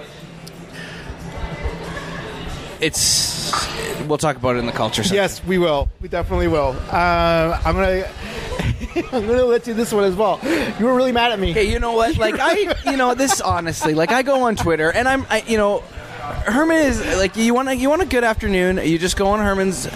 [2.81, 3.53] it's
[4.07, 5.17] we'll talk about it in the culture section.
[5.17, 5.89] yes, we will.
[6.01, 6.77] We definitely will.
[6.91, 8.09] Uh, I'm gonna
[9.13, 10.41] I'm gonna let you this one as well.
[10.79, 11.53] You were really mad at me.
[11.53, 12.17] Hey, you know what?
[12.17, 15.57] Like I, you know, this honestly, like I go on Twitter and I'm, I, you
[15.57, 18.79] know, Herman is like you want a, you want a good afternoon.
[18.83, 19.89] You just go on Herman's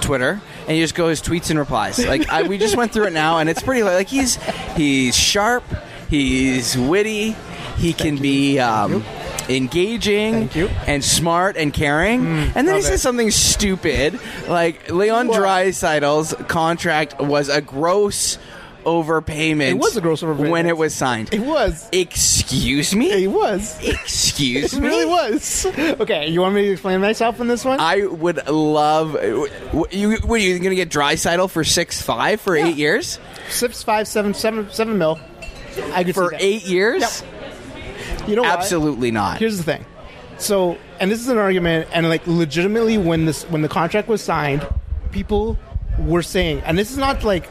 [0.00, 2.04] Twitter and you just go his tweets and replies.
[2.04, 4.36] Like I, we just went through it now and it's pretty like he's
[4.74, 5.64] he's sharp,
[6.08, 7.36] he's witty,
[7.76, 8.58] he can be.
[8.58, 9.04] Um,
[9.48, 10.48] Engaging.
[10.48, 15.40] Mm, and smart and caring, and then he says something stupid like Leon What?
[15.40, 18.38] Draisaitl's contract was a gross
[18.84, 19.70] overpayment.
[19.70, 20.50] It was a gross overpayment.
[20.50, 21.34] when it was signed.
[21.34, 21.88] It was.
[21.92, 23.24] Excuse me?
[23.24, 23.76] It was.
[23.82, 24.86] Excuse It me?
[24.88, 25.66] really was.
[25.66, 27.80] Okay, you want me to explain myself in this one?
[27.80, 29.14] I would love.
[29.14, 29.48] w-
[29.90, 33.18] You, what are you going to get Draisaitl for six five for eight years?
[33.48, 35.18] Six, five, seven, seven, seven mil.
[35.92, 37.02] I could For eight years?
[37.22, 37.32] Yep.
[38.26, 38.58] You know what?
[38.58, 39.38] Absolutely not.
[39.38, 39.84] Here's the thing.
[40.38, 44.20] So, and this is an argument, and like legitimately, when this when the contract was
[44.20, 44.66] signed,
[45.10, 45.56] people
[45.98, 47.48] were saying, and this is not like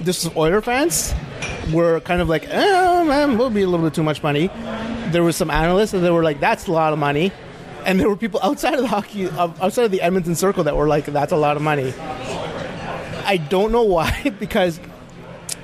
[0.00, 1.14] this is Oiler fans
[1.72, 4.48] were kind of like, oh man, will be a little bit too much money.
[5.08, 7.32] There was some analysts that were like, that's a lot of money,
[7.84, 10.88] and there were people outside of the hockey, outside of the Edmonton circle that were
[10.88, 11.92] like, that's a lot of money.
[13.24, 14.80] I don't know why, because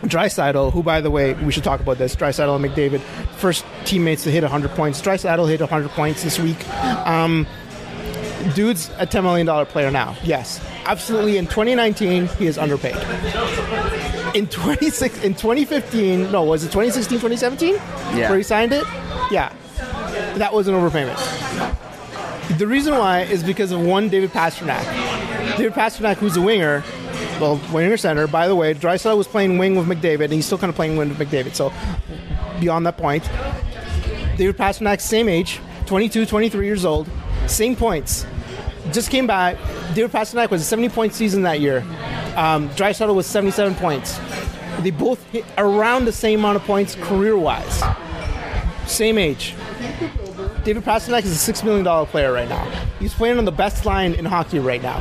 [0.02, 2.16] Draisaitl, who by the way, we should talk about this.
[2.16, 3.00] Draisaitl and McDavid,
[3.36, 5.00] first teammates to hit 100 points.
[5.00, 6.68] Draisaitl hit 100 points this week.
[7.06, 7.46] Um,
[8.54, 10.16] dude's a 10 million dollar player now.
[10.24, 11.36] Yes, absolutely.
[11.36, 12.96] In 2019, he is underpaid.
[14.34, 17.74] In 26, in 2015, no, was it 2016, 2017?
[17.74, 18.28] Yeah.
[18.28, 18.84] Where he signed it?
[19.30, 19.52] Yeah,
[20.36, 21.18] that was an overpayment.
[22.58, 24.84] The reason why is because of one David Pastrnak.
[25.56, 26.82] David Pastrnak, who's a winger,
[27.42, 28.28] well, winger center.
[28.28, 30.96] By the way, Draisaitl was playing wing with McDavid, and he's still kind of playing
[30.96, 31.54] wing with McDavid.
[31.56, 31.72] So,
[32.60, 33.28] beyond that point,
[34.36, 37.08] David Pastrnak, same age, 22, 23 years old,
[37.48, 38.24] same points.
[38.92, 39.56] Just came back.
[39.94, 41.78] David Pastrnak was a 70 point season that year.
[42.36, 44.20] Um, Draisaitl was 77 points.
[44.80, 47.82] They both hit around the same amount of points career wise.
[48.86, 49.54] Same age.
[50.64, 52.64] David Pastrnak is a six million dollar player right now.
[53.00, 55.00] He's playing on the best line in hockey right now.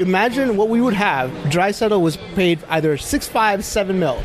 [0.00, 1.30] Imagine what we would have.
[1.50, 4.22] Draisaitl was paid either six five, seven mil.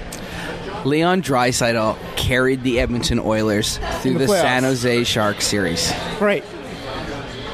[0.86, 4.38] Leon Draisaitl carried the Edmonton Oilers through In the, the.
[4.42, 5.94] San Jose Sharks series.
[6.20, 6.44] Right.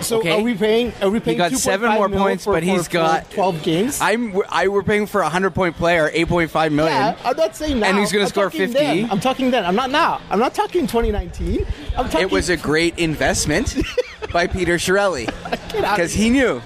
[0.02, 0.32] So Okay.
[0.40, 0.94] are we paying?
[1.02, 1.36] Are we paying?
[1.36, 4.00] He got seven more points, for- but for- he's for got twelve games.
[4.00, 6.96] I'm I we're paying for a hundred point player, eight point five million.
[6.96, 7.88] yeah, I'm not saying now.
[7.88, 8.74] And he's gonna score talking 50.
[8.74, 9.12] Then.
[9.12, 9.66] I'm talking then.
[9.66, 10.22] I'm not now.
[10.30, 11.66] I'm not talking 2019.
[11.98, 12.22] I'm talking.
[12.22, 13.76] It was a great investment
[14.32, 15.26] by Peter Chiarelli
[15.72, 16.60] Get out of because he knew.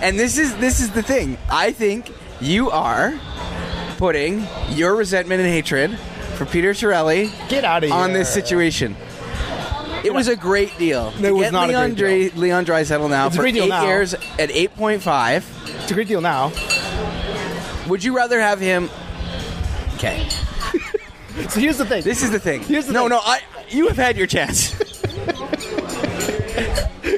[0.00, 1.38] And this is this is the thing.
[1.50, 3.18] I think you are
[3.98, 5.96] putting your resentment and hatred
[6.36, 8.96] for Peter Chiarelli Get out of here on this situation.
[10.04, 11.12] It was a great deal.
[11.18, 13.42] It to was get not a Leon great Dre, Leon Draisaitl now It's a for
[13.42, 13.84] great deal eight now.
[13.84, 15.46] years at eight point five.
[15.82, 16.50] It's a great deal now.
[17.88, 18.90] Would you rather have him?
[19.94, 20.26] Okay,
[21.50, 22.02] So here's the thing.
[22.02, 22.62] this is the thing.
[22.62, 23.10] Here's the no, thing.
[23.10, 23.20] no.
[23.22, 24.74] I you have had your chance.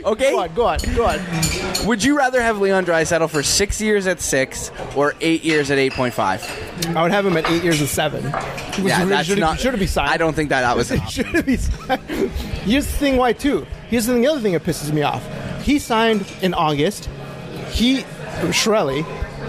[0.05, 0.31] Okay.
[0.33, 0.55] Go on.
[0.55, 0.79] Go on.
[0.95, 1.87] Go on.
[1.87, 5.79] Would you rather have Leon Draisaitl for six years at six or eight years at
[5.79, 6.43] eight point five?
[6.97, 8.25] I would have him at eight years and seven.
[8.83, 9.59] Yeah, that's should, not.
[9.59, 10.11] Should be signed.
[10.11, 11.25] I don't think that that was an option.
[11.25, 12.03] should be signed.
[12.03, 13.67] Here's the thing why too.
[13.89, 15.23] Here's the other thing that pisses me off.
[15.63, 17.09] He signed in August.
[17.71, 18.03] He
[18.51, 19.05] Chiarelli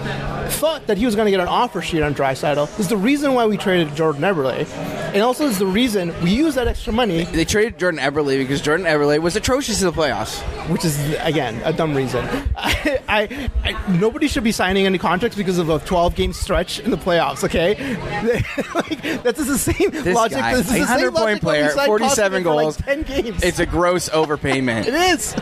[0.06, 2.78] thought that he was going to get an offer sheet on Draisaitl.
[2.78, 4.66] Is the reason why we traded Jordan Eberle,
[5.12, 8.60] and also is the reason we used that extra money, They traded Jordan Eberle because
[8.60, 10.40] Jordan Eberle was atrocious in the playoffs.
[10.70, 12.24] which is again a dumb reason.
[12.56, 16.80] I, I, I nobody should be signing any contracts because of a 12 game stretch
[16.80, 17.44] in the playoffs.
[17.44, 17.74] Okay,
[18.74, 20.38] like, that's the same This logic.
[20.38, 22.76] guy, this is the same 100 point player, 47 Koskinen for, like, goals.
[22.76, 23.42] 10 games.
[23.42, 24.86] It's a gross overpayment.
[24.86, 25.34] It is.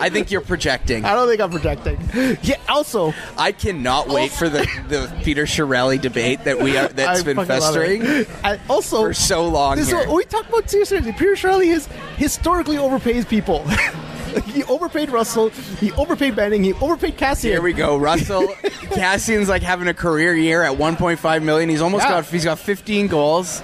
[0.00, 1.04] I think you're projecting.
[1.04, 1.98] I don't think I'm projecting.
[2.42, 2.56] Yeah.
[2.68, 7.22] Also, I cannot wait for the, the Peter Chiarelli debate that we are that's I
[7.22, 8.02] been festering.
[8.42, 10.06] I, also, for so long this is here.
[10.08, 11.00] what we talk about seriously.
[11.12, 13.64] Peter Chiarelli has historically overpays people.
[14.46, 15.50] he overpaid Russell.
[15.50, 16.64] He overpaid Benning.
[16.64, 17.42] He overpaid Chiasson.
[17.42, 18.48] Here we go, Russell.
[18.92, 21.68] Chiasson's like having a career year at 1.5 million.
[21.68, 22.10] He's almost Yeah.
[22.22, 23.62] got he's got 15 goals.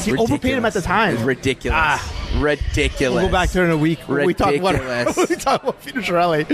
[0.00, 1.14] He overpaid him at the time.
[1.14, 1.76] It's ridiculous.
[1.76, 2.38] Ah.
[2.38, 3.22] ridiculous.
[3.22, 5.30] We'll go back there in a week when we talk about Ridiculous.
[5.30, 6.44] we talk about Peter Chiarelli.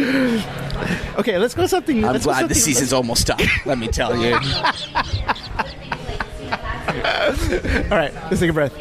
[1.18, 2.05] Okay, let's go something.
[2.05, 3.40] I'm let's glad the season's almost done.
[3.66, 4.35] Let me tell you.
[6.92, 8.75] All right, let's take a breath.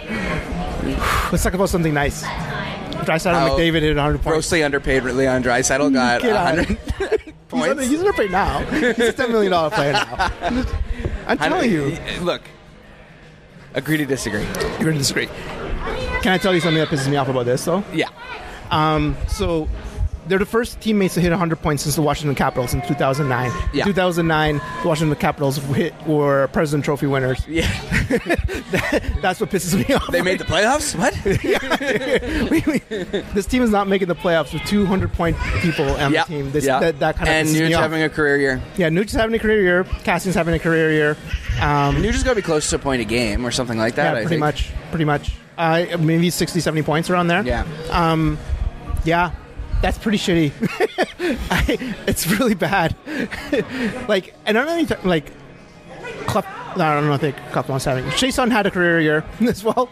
[1.31, 2.23] Let's talk about something nice.
[2.23, 4.25] Draisaitl and Oh, McDavid hit 100 points.
[4.25, 6.55] Grossly underpaid Leon Draisaitl got Get out.
[6.57, 6.77] 100
[7.21, 7.67] He's, points.
[7.69, 8.59] under, he's underpaid now.
[8.65, 10.31] He's a $10 million player now.
[11.27, 11.97] I'm telling you.
[12.21, 12.41] Look,
[13.73, 14.45] agree to disagree.
[14.79, 15.27] You're to disagree.
[16.21, 17.83] Can I tell you something that pisses me off about this, though?
[17.93, 18.09] Yeah.
[18.69, 19.67] Um, so
[20.31, 23.51] they're the first teammates to hit 100 points since the Washington Capitals in 2009.
[23.73, 23.83] Yeah.
[23.83, 27.45] 2009, the Washington Capitals hit, were President Trophy winners.
[27.49, 27.69] Yeah.
[29.21, 30.07] That's what pisses me off.
[30.07, 30.95] They made the playoffs?
[30.97, 31.11] What?
[32.51, 36.23] We- we- this team is not making the playoffs with 200 point people on yeah.
[36.23, 36.51] the team.
[36.51, 36.79] This, yeah.
[36.79, 38.61] that, that kind of and me having a career year.
[38.77, 39.83] yeah, Nuge is having a career year.
[39.83, 41.17] Chiasson's having a career year.
[41.59, 43.95] Um, Nuge has got to be close to a point a game or something like
[43.95, 44.03] that.
[44.03, 44.39] yeah, I pretty think.
[44.39, 44.71] much.
[44.91, 45.33] Pretty much.
[45.57, 47.43] Uh, maybe 60, 70 points around there.
[47.43, 47.65] Yeah.
[47.89, 48.37] Um,
[49.03, 49.31] yeah,
[49.81, 50.51] that's pretty shitty.
[51.51, 52.95] I, it's really bad.
[54.07, 55.31] like, and I don't th- like.
[56.27, 57.13] Clef, I don't know.
[57.13, 58.07] I think Clef wants having.
[58.11, 59.89] Jason had a career year as well.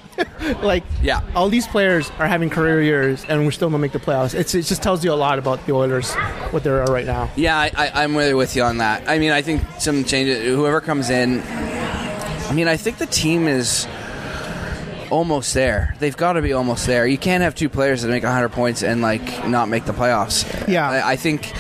[0.62, 1.22] like, Yeah.
[1.36, 4.36] all these players are having career years, and we're still gonna make the playoffs.
[4.36, 6.14] It's, it just tells you a lot about the Oilers,
[6.52, 7.32] what they are right now.
[7.36, 9.10] Yeah, I, I'm really with you on that.
[9.10, 10.44] I mean, I think some changes.
[10.46, 13.88] Whoever comes in, I mean, I think the team is
[15.12, 15.96] almost there.
[16.00, 17.06] They've got to be almost there.
[17.06, 20.68] You can't have two players that make 100 points and like not make the playoffs.
[20.68, 20.90] Yeah.
[20.90, 21.52] I, I think.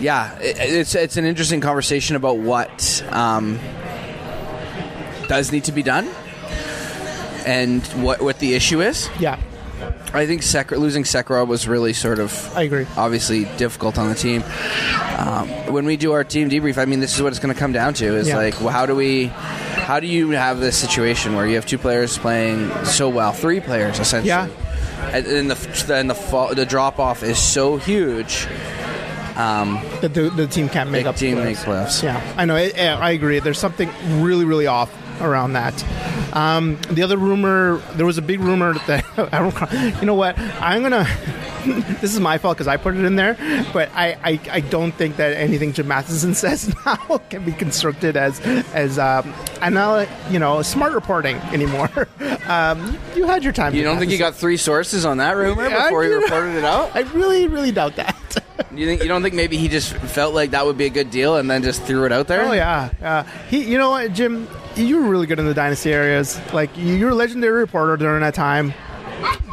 [0.00, 3.60] Yeah, it, it's it's an interesting conversation about what um,
[5.28, 6.10] does need to be done
[7.46, 9.08] and what what the issue is.
[9.20, 9.40] Yeah,
[10.12, 12.86] I think losing Sekera was really sort of I agree.
[12.96, 14.42] obviously difficult on the team.
[15.18, 17.58] Um, when we do our team debrief, I mean, this is what it's going to
[17.58, 18.36] come down to: is Yeah.
[18.36, 21.78] like, well, how do we, how do you have this situation where you have two
[21.78, 24.48] players playing so well, three players essentially, Yeah.
[25.12, 28.46] and, and the and the fall, the drop off is so huge.
[29.36, 31.16] Um, The, the, the team can't make up.
[31.16, 31.44] team playoffs.
[31.44, 32.02] make playoffs.
[32.04, 32.56] Yeah, I know.
[32.56, 33.40] Yeah, I agree.
[33.40, 33.90] There's something
[34.22, 35.74] really, really off around that.
[36.34, 40.00] Um, the other rumor, there was a big rumor that I don't.
[40.00, 40.38] You know what?
[40.38, 41.06] I'm gonna.
[42.00, 43.34] this is my fault because I put it in there,
[43.72, 48.16] but I, I, I don't think that anything Jim Matheson says now can be constructed
[48.16, 48.40] as
[48.74, 49.32] as um,
[50.30, 52.08] you know smart reporting anymore.
[52.46, 53.74] Um, you had your time.
[53.74, 56.64] you don't think you got three sources on that rumor Yeah, before you reported it
[56.64, 56.94] out?
[56.94, 58.14] I really, really doubt that.
[58.72, 61.10] You think you don't think maybe he just felt like that would be a good
[61.10, 62.42] deal and then just threw it out there?
[62.42, 63.64] Oh yeah, uh, he.
[63.64, 64.48] You know what, Jim?
[64.76, 66.40] You were really good in the dynasty areas.
[66.52, 68.74] Like you're a legendary reporter during that time.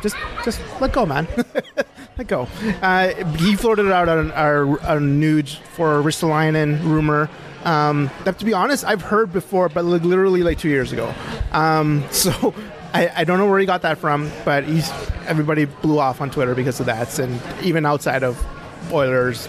[0.01, 1.27] Just, just let go, man.
[2.17, 2.47] let go.
[2.81, 7.29] Uh, he floated out on on Nuge for a Ristolainen rumor.
[7.63, 11.13] Um, that, to be honest, I've heard before, but li- literally like two years ago.
[11.51, 12.53] Um, so
[12.93, 14.89] I, I don't know where he got that from, but he's
[15.27, 18.43] everybody blew off on Twitter because of that, and even outside of
[18.91, 19.47] Oilers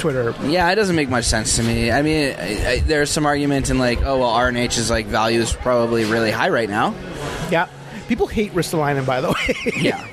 [0.00, 0.34] Twitter.
[0.44, 1.90] Yeah, it doesn't make much sense to me.
[1.90, 5.52] I mean, I, I, there's some argument in like, oh well, RNH's like value is
[5.52, 6.94] probably really high right now.
[7.50, 7.68] Yeah.
[8.08, 9.72] People hate Ristolainen, by the way.
[9.76, 10.04] Yeah.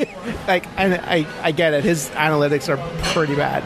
[0.48, 1.84] like, and I, I get it.
[1.84, 2.78] His analytics are
[3.14, 3.64] pretty bad,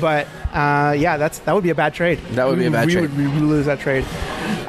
[0.00, 2.18] but uh, yeah, that's that would be a bad trade.
[2.32, 3.10] That would be a bad we trade.
[3.10, 4.04] Would, we would lose that trade.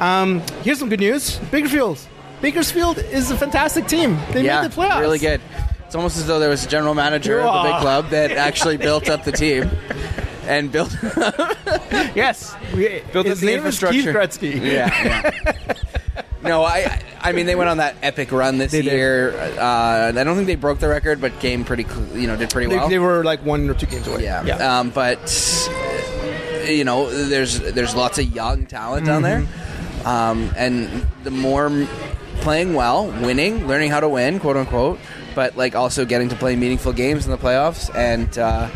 [0.00, 1.38] Um, here's some good news.
[1.50, 1.98] Bakersfield.
[2.40, 4.18] Bakersfield is a fantastic team.
[4.32, 5.00] They yeah, made the playoffs.
[5.00, 5.40] really good.
[5.84, 8.78] It's almost as though there was a general manager of the big club that actually
[8.78, 9.70] built up the team
[10.46, 10.96] and build.
[12.14, 12.54] Yes.
[12.74, 14.12] We, built his up the name is Keith infrastructure.
[14.12, 14.60] Gretzky.
[14.60, 14.90] Yeah.
[15.04, 15.72] yeah.
[16.42, 19.32] No, I, I- I mean they went on that epic run this They year.
[19.32, 22.68] Uh, I don't think they broke the record, but came pretty, you know, did pretty
[22.68, 22.88] They, well.
[22.88, 24.24] they were like one or two games away.
[24.24, 24.44] Yeah.
[24.44, 24.80] Yeah.
[24.80, 25.20] Um, but
[26.66, 30.06] you know, there's there's lots of young talent down there, Mm-hmm.
[30.08, 31.70] um, and the more
[32.40, 34.98] playing well, winning, learning how to win, quote unquote,
[35.36, 38.36] but like also getting to play meaningful games in the playoffs and.
[38.36, 38.68] Uh,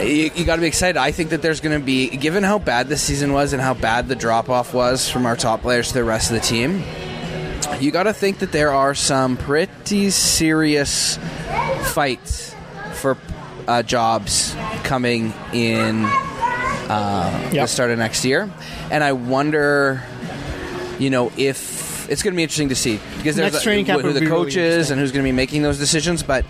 [0.00, 0.96] you, you got to be excited.
[0.98, 3.74] I think that there's going to be, given how bad this season was and how
[3.74, 6.82] bad the drop off was from our top players to the rest of the team,
[7.80, 11.18] you got to think that there are some pretty serious
[11.92, 12.54] fights
[12.94, 13.16] for
[13.66, 17.64] uh, jobs coming in uh, Yep.
[17.64, 18.50] the start of next year,
[18.90, 20.02] and I wonder,
[20.98, 23.86] you know, if it's going to be interesting to see because there's Next a- training
[23.86, 26.22] camp who would the be really coaches and who's going to be making those decisions,
[26.22, 26.44] but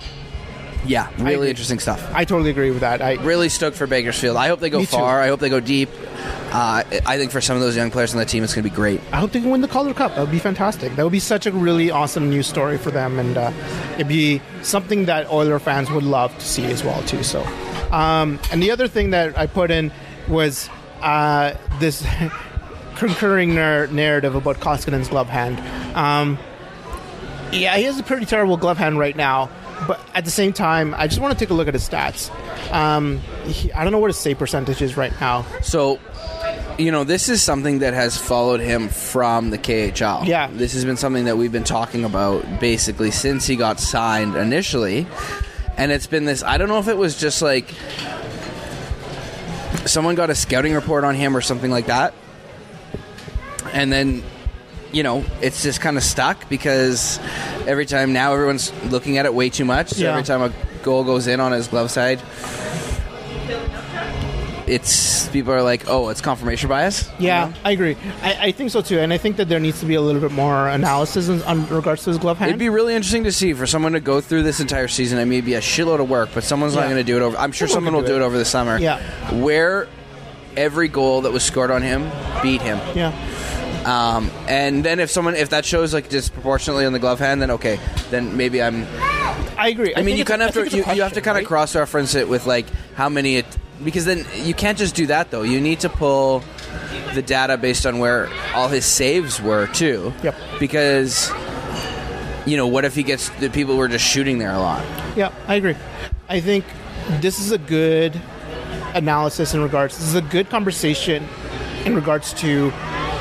[0.84, 2.02] yeah, really interesting stuff.
[2.14, 3.00] I totally agree with that.
[3.02, 4.36] I Really stoked for Bakersfield.
[4.36, 4.96] I hope they go Me too.
[4.96, 5.20] far.
[5.20, 5.88] I hope they go deep.
[6.52, 8.68] Uh, I think for some of those young players on the team, it's going to
[8.70, 9.00] be great.
[9.12, 10.14] I hope they can win the Calder Cup.
[10.14, 10.94] That would be fantastic.
[10.96, 13.52] That would be such a really awesome news story for them, and uh,
[13.94, 17.22] it'd be something that Oiler fans would love to see as well too.
[17.22, 17.42] So,
[17.90, 19.90] um, and the other thing that I put in
[20.28, 20.68] was
[21.00, 22.06] uh, this
[22.96, 25.58] concurring nar- narrative about Koskinen's glove hand.
[25.96, 26.38] Um,
[27.50, 29.48] yeah, he has a pretty terrible glove hand right now,
[29.86, 32.30] but at the same time, I just want to take a look at his stats.
[32.72, 35.44] Um, he, I don't know what his save percentage is right now.
[35.62, 35.98] So
[36.78, 40.26] you know, this is something that has followed him from the KHL.
[40.26, 40.48] Yeah.
[40.52, 45.06] This has been something that we've been talking about basically since he got signed initially.
[45.76, 47.72] And it's been this I don't know if it was just like
[49.86, 52.14] someone got a scouting report on him or something like that.
[53.72, 54.22] And then
[54.92, 57.18] you know, it's just kind of stuck because
[57.66, 59.88] every time now everyone's looking at it way too much.
[59.90, 60.10] So Yeah.
[60.10, 62.20] every time a goal goes in on his glove side,
[64.66, 67.52] it's people are like, "Oh, it's confirmation bias." Yeah?
[67.64, 67.96] I agree.
[68.22, 70.20] I, I think so too, and I think that there needs to be a little
[70.20, 72.50] bit more analysis in, on regards to his glove hand.
[72.50, 75.18] It'd be really interesting to see for someone to go through this entire season.
[75.18, 76.90] It may be a shitload of work, but someone's not Yeah.
[76.90, 77.36] going to do it over.
[77.36, 78.24] I'm sure Someone someone can will do do it.
[78.24, 78.78] it over the summer.
[78.78, 78.98] Yeah.
[79.32, 79.88] where
[80.56, 82.10] every goal that was scored on him
[82.42, 82.78] beat him.
[82.94, 83.12] yeah,
[83.84, 87.50] Um, and then if someone if that shows like disproportionately on the glove hand, then
[87.52, 88.86] okay, then maybe I'm.
[89.58, 89.94] I agree.
[89.94, 91.46] I, mean, you kind of I have to you, you have to kind of right?
[91.46, 93.46] cross reference it with like how many it
[93.84, 95.42] because then you can't just do that though.
[95.42, 96.44] You need to pull
[97.14, 100.12] the data based on where all his saves were too.
[100.22, 100.36] Yep.
[100.60, 101.30] Because
[102.46, 104.84] you know what if he gets the people were just shooting there a lot.
[105.16, 105.76] Yeah, I agree.
[106.28, 106.64] I think
[107.20, 108.20] this is a good
[108.94, 109.98] analysis in regards.
[109.98, 111.26] This is a good conversation
[111.84, 112.72] in regards to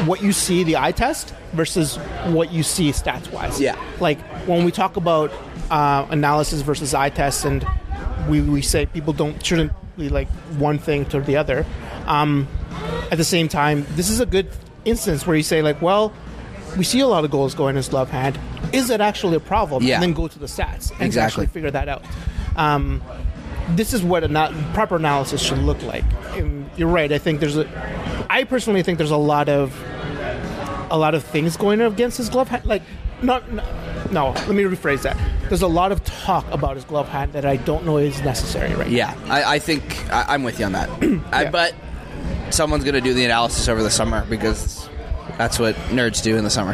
[0.06, 3.60] what you see the eye test versus what you see stats wise.
[3.60, 3.76] Yeah.
[4.00, 5.32] Like when we talk about
[5.70, 7.66] uh, analysis versus eye test, and
[8.30, 11.66] we, we say people don't shouldn't be like one thing to the other.
[12.06, 12.48] Um,
[13.12, 14.50] at the same time, this is a good
[14.86, 16.12] instance where you say like, well,
[16.78, 18.40] we see a lot of goals going in his glove hand.
[18.74, 19.84] Is it actually a problem?
[19.84, 19.96] Yeah.
[19.96, 21.44] And then go to the stats and Exactly.
[21.44, 22.04] actually figure that out.
[22.56, 23.02] Um,
[23.72, 26.04] this is what a proper analysis should look like.
[26.34, 27.12] And you're right.
[27.12, 27.68] I think there's a.
[28.30, 29.74] I personally think there's a lot of
[30.92, 32.66] a lot of things going against his glove hand.
[32.66, 32.84] Like,
[33.24, 33.44] not
[34.12, 34.32] no.
[34.32, 35.18] Let me rephrase that.
[35.50, 38.74] There's a lot of talk about his glove hand that I don't know is necessary
[38.76, 40.90] right Yeah, I, I think I, I'm with you on that.
[41.32, 41.52] I, Yeah.
[41.52, 41.74] but
[42.50, 44.90] someone's going to do the analysis over the summer because
[45.38, 46.74] that's what nerds do in the summer.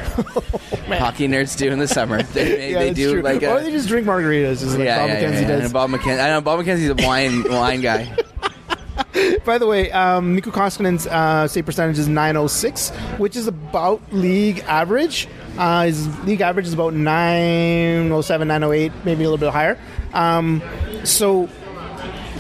[0.88, 1.00] Man.
[1.00, 2.24] Hockey nerds do in the summer.
[2.24, 3.22] They, they, Yeah, they do true.
[3.22, 5.48] like or they just drink margaritas, as like yeah, Bob yeah, McKenzie yeah.
[5.48, 5.64] does.
[5.66, 6.24] And Bob McKenzie.
[6.24, 8.16] I know Bob McKenzie's a wine wine guy.
[9.46, 14.60] By the way, um, Mikko Koskinen's uh, save percentage is 906, which is about league
[14.68, 15.28] average.
[15.58, 19.78] Uh, his league average is about 907, 908, maybe a little bit higher.
[20.14, 20.62] Um,
[21.04, 21.48] so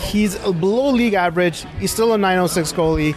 [0.02, 1.65] he's below league average.
[1.80, 3.15] He's still a 906 goalie.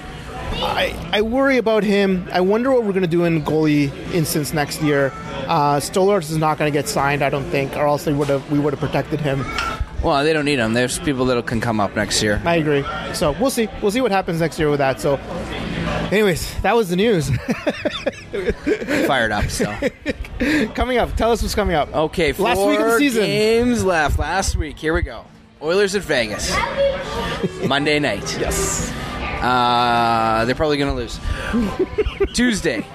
[0.52, 2.28] I, I worry about him.
[2.32, 5.12] I wonder what we're going to do in goalie instance next year.
[5.46, 8.28] Uh, Stolarz is not going to get signed, I don't think, or else they would
[8.28, 9.44] have we would have protected him.
[10.02, 10.72] Well, they don't need him.
[10.72, 12.40] There's people that can come up next year.
[12.44, 12.84] I agree.
[13.14, 13.68] So we'll see.
[13.82, 14.98] We'll see what happens next year with that.
[15.00, 15.16] So,
[16.10, 17.30] anyways, that was the news.
[19.06, 19.44] Fired up.
[19.50, 19.66] So
[20.74, 21.94] coming up, tell us what's coming up.
[21.94, 23.24] okay, four Last week of the season.
[23.24, 24.18] games left.
[24.18, 24.78] Last week.
[24.78, 25.24] Here we go.
[25.60, 26.50] Oilers at Vegas.
[27.66, 28.38] Monday night.
[28.40, 28.90] Yes.
[29.42, 31.18] Uh, they're probably going to lose.
[32.34, 32.86] Tuesday,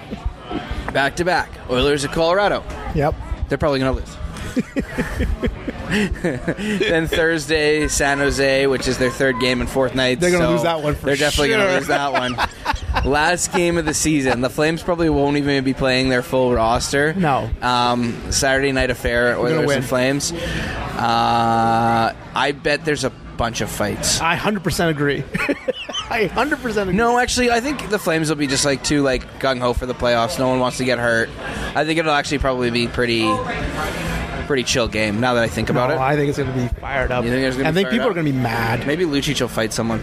[0.92, 1.50] back to back.
[1.68, 2.62] Oilers at Colorado.
[2.94, 3.14] Yep.
[3.48, 4.16] They're probably going to lose.
[6.22, 10.20] then Thursday, San Jose, which is their third game and fourth night.
[10.20, 12.36] They're gonna so lose that one for They're definitely going to lose that one.
[13.04, 14.40] Last game of the season.
[14.40, 17.14] The Flames probably won't even be playing their full roster.
[17.14, 17.48] No.
[17.62, 20.32] Um, Saturday night affair, Oilers and Flames.
[20.32, 24.20] Uh, I bet there's a bunch of fights.
[24.20, 25.22] I 100% agree.
[26.08, 26.94] I 100% agree.
[26.94, 29.86] No, actually, I think the Flames will be just like too like gung ho for
[29.86, 30.38] the playoffs.
[30.38, 31.28] No one wants to get hurt.
[31.74, 33.22] I think it'll actually probably be pretty,
[34.46, 35.20] pretty chill game.
[35.20, 37.24] Now that I think about No, it, I think it's going to be fired up.
[37.24, 38.10] You think it's gonna I be think fired people up?
[38.12, 38.86] are going to be mad.
[38.86, 40.00] maybe Lucic will fight someone.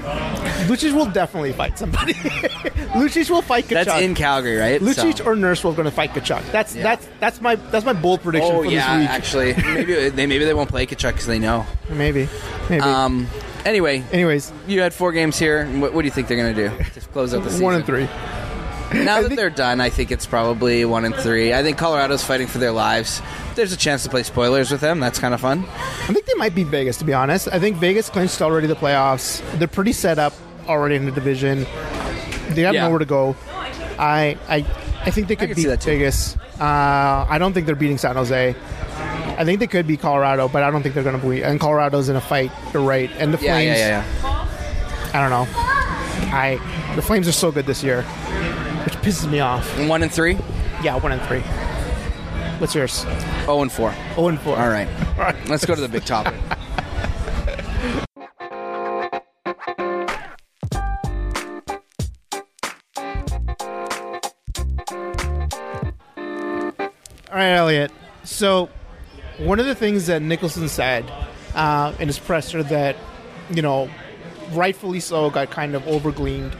[0.68, 2.14] Lucic will definitely fight somebody.
[2.94, 3.86] Lucic will fight Tkachuk.
[3.86, 4.82] That's in Calgary, right?
[4.82, 6.52] Lucic So- or Nurse will going to fight Tkachuk.
[6.52, 6.84] That's Yeah.
[6.84, 9.10] that's that's my that's my bold prediction Oh for yeah, this week.
[9.56, 11.66] actually, maybe they maybe they won't play Tkachuk because they know.
[11.90, 12.28] Maybe,
[12.70, 12.82] maybe.
[12.82, 13.28] Um.
[13.66, 15.66] Anyway, Anyways, you had four games here.
[15.80, 16.84] What, what do you think they're going to do?
[16.94, 17.64] Just close out the season.
[17.64, 18.10] one and three.
[18.94, 21.52] Now that they're done, I think it's probably one and three.
[21.54, 23.22] I think Colorado's fighting for their lives.
[23.56, 25.00] There's a chance to play spoilers with them.
[25.00, 25.66] That's kind of fun.
[25.68, 27.48] I think they might beat Vegas, to be honest.
[27.52, 29.42] I think Vegas clinched already the playoffs.
[29.58, 30.34] They're pretty set up
[30.68, 31.66] already in the division.
[32.50, 32.84] They have Yeah.
[32.84, 33.36] nowhere to go.
[33.98, 34.66] I I
[35.06, 35.68] I think they could beat.
[35.84, 36.38] Vegas.
[36.60, 38.56] Uh, I don't think they're beating San Jose.
[39.38, 41.42] I think they could beat Colorado, but I don't think they're going to beat.
[41.42, 42.52] And Colorado's in a fight.
[42.74, 43.10] You're right.
[43.18, 43.80] And the Yeah, Flames.
[43.80, 45.10] yeah, yeah, yeah.
[45.14, 45.48] I don't know.
[46.32, 46.60] I
[46.96, 48.06] the Flames are so good this year,
[48.86, 49.78] which pisses me off.
[49.78, 50.38] And One and three.
[50.82, 51.42] Yeah, one and three.
[52.60, 53.06] What's yours?
[53.48, 53.94] Oh and four.
[54.18, 54.58] Oh and four.
[54.58, 54.88] All right.
[55.18, 55.36] All right.
[55.50, 56.34] Let's go to the big topic.
[67.34, 67.92] All right, Elliott.
[68.24, 68.70] So,
[69.38, 71.12] one of the things that Nicholson said
[71.56, 72.96] uh, in his presser that,
[73.50, 73.90] you know,
[74.52, 76.56] rightfully so, got kind of overgleaned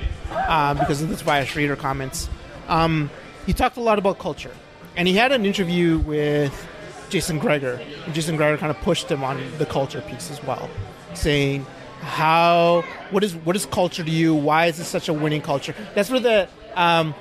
[0.48, 2.30] um, because of the Tobias Rieder comments.
[2.68, 3.10] Um,
[3.46, 4.52] he talked a lot about culture,
[4.96, 6.68] and he had an interview with
[7.10, 7.80] Jason Gregor.
[8.06, 10.70] And Jason Gregor kind of pushed him on the culture piece as well,
[11.14, 11.66] saying
[12.02, 14.34] how what is what is culture to you?
[14.34, 15.76] Why is this such a winning culture?
[15.96, 17.14] That's where the um,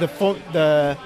[0.00, 0.96] the phone the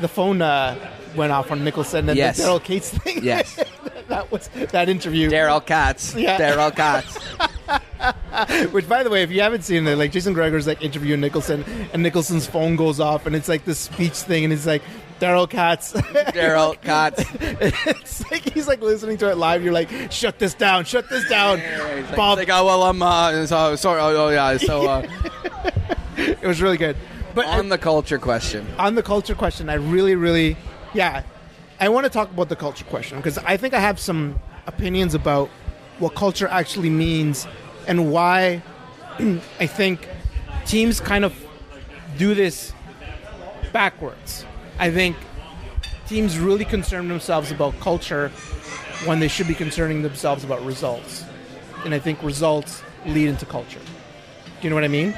[0.00, 0.76] the phone uh,
[1.16, 2.38] went off on Nicholson and Yes.
[2.38, 3.22] the Daryl Katz thing.
[3.22, 3.62] Yes.
[4.08, 5.30] that was that interview.
[5.30, 6.14] Daryl Katz.
[6.14, 6.38] Yeah.
[6.38, 7.18] Daryl Katz.
[8.72, 11.64] Which, by the way, if you haven't seen it, like Jason Gregor's like interviewing Nicholson,
[11.92, 14.82] and Nicholson's phone goes off, and it's like this speech thing, and it's like
[15.20, 15.92] Daryl Katz.
[16.32, 17.24] Daryl Katz.
[17.40, 19.62] it's like he's like listening to it live.
[19.62, 21.60] You're like, shut this down, shut this down,
[22.16, 22.38] Bob.
[22.38, 24.00] Like, oh well, I'm uh, so, sorry.
[24.00, 24.56] Oh, oh, yeah.
[24.62, 25.08] So uh,
[26.16, 26.96] it was really good.
[27.34, 30.56] But on the culture question, on the culture question, I really, really,
[30.92, 31.22] yeah,
[31.80, 35.14] I want to talk about the culture question because I think I have some opinions
[35.14, 35.48] about
[35.98, 37.46] what culture actually means
[37.86, 38.62] and why
[39.60, 40.08] I think
[40.66, 41.34] teams kind of
[42.18, 42.72] do this
[43.72, 44.44] backwards.
[44.78, 45.16] I think
[46.06, 48.28] teams really concern themselves about culture
[49.04, 51.24] when they should be concerning themselves about results.
[51.84, 53.80] And I think results lead into culture.
[53.80, 55.14] Do you know what I mean?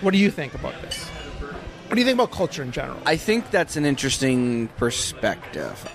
[0.00, 1.06] What do you think about this?
[1.06, 3.00] What do you think about culture in general?
[3.06, 5.88] I think that's an interesting perspective.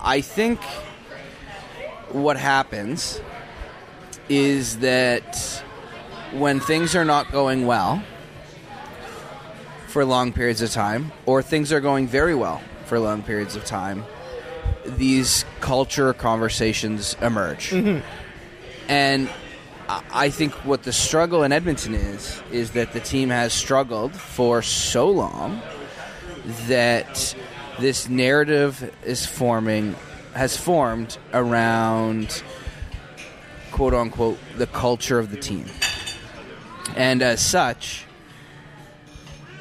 [0.00, 0.60] I think
[2.10, 3.20] what happens
[4.28, 5.62] is that
[6.32, 8.02] when things are not going well
[9.86, 13.64] for long periods of time, or things are going very well for long periods of
[13.64, 14.04] time,
[14.84, 17.70] these culture conversations emerge.
[17.70, 18.06] Mm-hmm.
[18.88, 19.28] And
[19.88, 24.14] I- I think what the struggle in Edmonton is, is that the team has struggled
[24.14, 25.62] for so long
[26.66, 27.34] that
[27.78, 29.94] this narrative is forming,
[30.34, 32.42] has formed around
[33.76, 35.66] quote unquote the culture of the team.
[36.96, 38.06] And as such,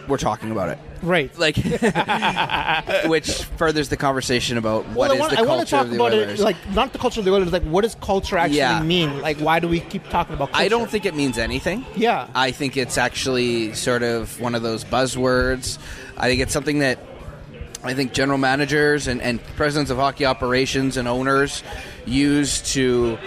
[0.08, 0.80] we're talking about it.
[1.02, 1.38] right.
[1.38, 1.58] Like,
[3.08, 5.84] which furthers the conversation about what well, is want, the I want culture to talk
[5.86, 6.40] of the about Oilers.
[6.40, 8.82] it, like not the culture of the Oilers, like what does culture actually Yeah.
[8.82, 9.20] mean?
[9.20, 10.52] Like why do we keep talking about?
[10.52, 10.64] culture?
[10.66, 11.84] I don't think it means anything.
[11.98, 12.28] Yeah.
[12.34, 15.78] I think it's actually sort of one of those buzzwords.
[16.16, 17.00] I think it's something that
[17.84, 21.64] I think general managers and, and presidents of hockey operations and owners
[22.06, 23.18] use to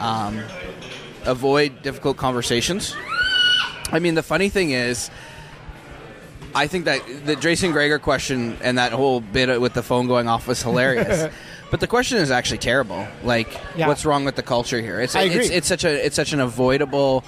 [0.00, 0.42] um,
[1.24, 2.94] avoid difficult conversations.
[3.90, 5.10] I mean, the funny thing is,
[6.54, 10.28] I think that the Jason Gregor question and that whole bit with the phone going
[10.28, 11.32] off was hilarious.
[11.70, 13.06] but the question is actually terrible.
[13.22, 13.88] Like, Yeah.
[13.88, 15.00] what's wrong with the culture here?
[15.00, 17.24] It's I it's, it's such a it's such an avoidable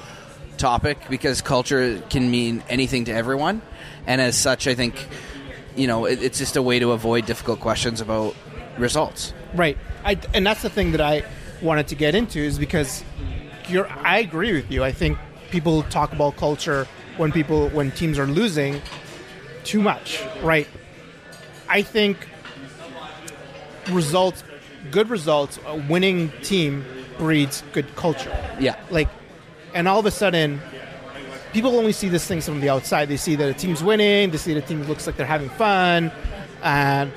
[0.56, 3.62] topic because culture can mean anything to everyone,
[4.06, 4.94] and as such, I think
[5.76, 8.34] you know it, it's just a way to avoid difficult questions about
[8.78, 9.32] results.
[9.54, 9.76] Right.
[10.04, 11.22] I, and that's the thing that I
[11.62, 13.04] wanted to get into is because
[13.68, 13.88] you're.
[13.88, 14.84] I agree with you.
[14.84, 15.18] I think
[15.50, 16.86] people talk about culture
[17.16, 18.80] when people when teams are losing
[19.64, 20.22] too much.
[20.42, 20.68] Right.
[21.68, 22.16] I think
[23.90, 24.42] results,
[24.90, 26.84] good results, a winning team
[27.18, 28.34] breeds good culture.
[28.59, 29.09] Yeah, like
[29.74, 30.61] and all of a sudden
[31.52, 34.36] people only see this thing from the outside they see that a team's winning they
[34.36, 36.12] see the team looks like they're having fun
[36.62, 37.11] and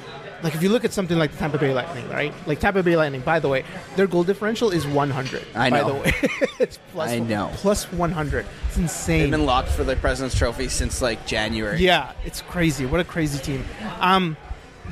[0.44, 2.34] like if you look at something like the Tampa Bay Lightning, right?
[2.48, 3.64] Like Tampa Bay Lightning, by the way,
[3.96, 5.44] their goal differential is 100.
[5.56, 5.88] I By know.
[5.88, 6.14] the way,
[6.60, 7.50] it's plus I know.
[7.56, 8.46] plus 100.
[8.68, 9.22] It's insane.
[9.22, 11.80] they've been locked for the President's Trophy since like January.
[11.80, 12.86] Yeah, it's crazy.
[12.86, 13.64] What a crazy team.
[14.00, 14.38] Um,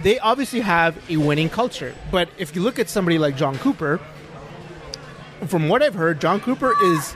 [0.03, 3.99] they obviously have a winning culture, but if you look at somebody like Jon Cooper,
[5.47, 7.15] from what I've heard, Jon Cooper is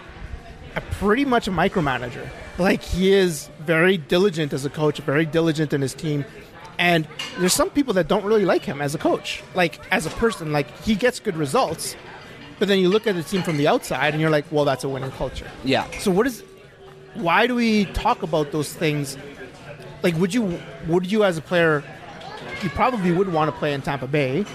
[0.76, 2.28] a pretty much a micromanager.
[2.58, 6.26] Like he is very diligent as a coach, very diligent in his team.
[6.84, 7.08] And
[7.40, 10.52] there's some people that don't really like him as a coach, like as a person.
[10.52, 11.96] Like he gets good results,
[12.60, 14.84] but then you look at the team from the outside, and you're like, well, that's
[14.84, 15.48] a winning culture.
[15.64, 15.88] yeah.
[16.00, 16.44] So what is?
[17.14, 19.18] Why do we talk about those things?
[20.02, 21.84] Like, would you would you as a player,
[22.62, 24.46] you probably would want to play in Tampa Bay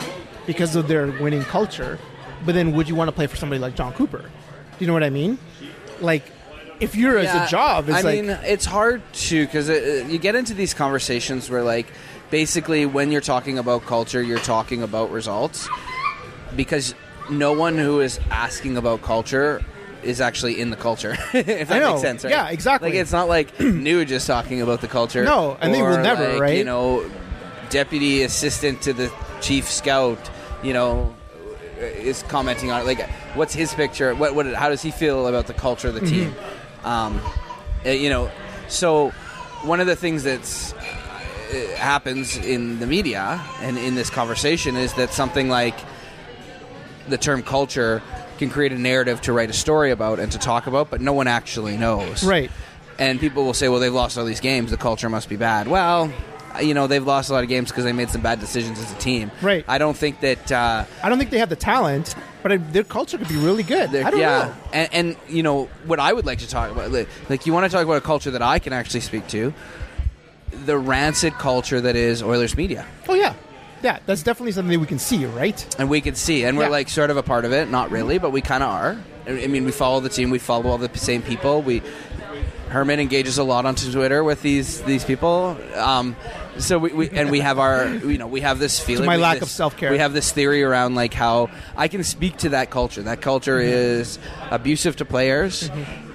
[0.46, 1.98] because of their winning culture,
[2.44, 4.20] but then would you want to play for somebody like Jon Cooper?
[4.22, 5.38] Do you know what I mean?
[6.00, 6.24] Like,
[6.80, 9.68] if you're as a job, it's I like mean, it's hard to because
[10.12, 11.86] you get into these conversations where, like,
[12.30, 15.68] basically, when you're talking about culture, you're talking about results
[16.56, 16.94] because
[17.30, 19.64] no one who is asking about culture
[20.02, 21.16] is actually in the culture.
[21.32, 22.30] if that makes sense, right?
[22.30, 22.90] Yeah, exactly.
[22.90, 25.24] Like, it's not like new just talking about the culture.
[25.24, 26.58] No, and they will never, like, right?
[26.58, 27.08] You know,
[27.70, 30.30] deputy assistant to the chief scout.
[30.62, 31.14] You know.
[31.78, 34.12] Is commenting on it like, what's his picture?
[34.12, 34.46] What, what?
[34.46, 36.34] How does he feel about the culture of the team?
[36.82, 37.20] Um,
[37.86, 38.32] uh, you know,
[38.66, 39.10] so
[39.62, 40.72] one of the things that's
[41.76, 45.74] happens in the media and in this conversation is that something like
[47.08, 48.02] the term culture
[48.38, 51.12] can create a narrative to write a story about and to talk about, but no
[51.12, 52.24] one actually knows.
[52.24, 52.50] Right.
[52.98, 54.70] And people will say, well, they've lost all these games.
[54.70, 55.68] The culture must be bad.
[55.68, 56.12] Well,
[56.60, 58.92] you know, they've lost a lot of games because they made some bad decisions as
[58.92, 59.30] a team.
[59.42, 59.64] Right.
[59.68, 60.50] I don't think that.
[60.50, 63.62] Uh, I don't think they have the talent, but I, their culture could be really
[63.62, 63.94] good.
[63.94, 64.54] I don't yeah, know.
[64.72, 67.70] And, and you know what I would like to talk about, like, like you want
[67.70, 69.54] to talk about a culture that I can actually speak to,
[70.66, 73.34] the rancid culture that is Oilers media, Oh yeah,
[73.82, 73.98] yeah.
[74.06, 75.58] That's definitely something that we can see, right?
[75.78, 76.70] and we can see, and we're Yeah.
[76.70, 78.96] like sort of a part of it, not really, but we kind of are.
[79.26, 81.60] I mean, we follow the team, we follow all the same people.
[81.62, 81.82] We
[82.70, 85.56] Herman engages a lot on Twitter with these these people.
[85.74, 86.16] Um,
[86.58, 89.36] so we, we and we have our you know we have this feeling my lack
[89.40, 89.90] this- of self-care.
[89.90, 93.02] We have this theory around like how I can speak to that culture.
[93.02, 94.00] That culture Mm-hmm.
[94.00, 94.18] is
[94.50, 95.70] abusive to players.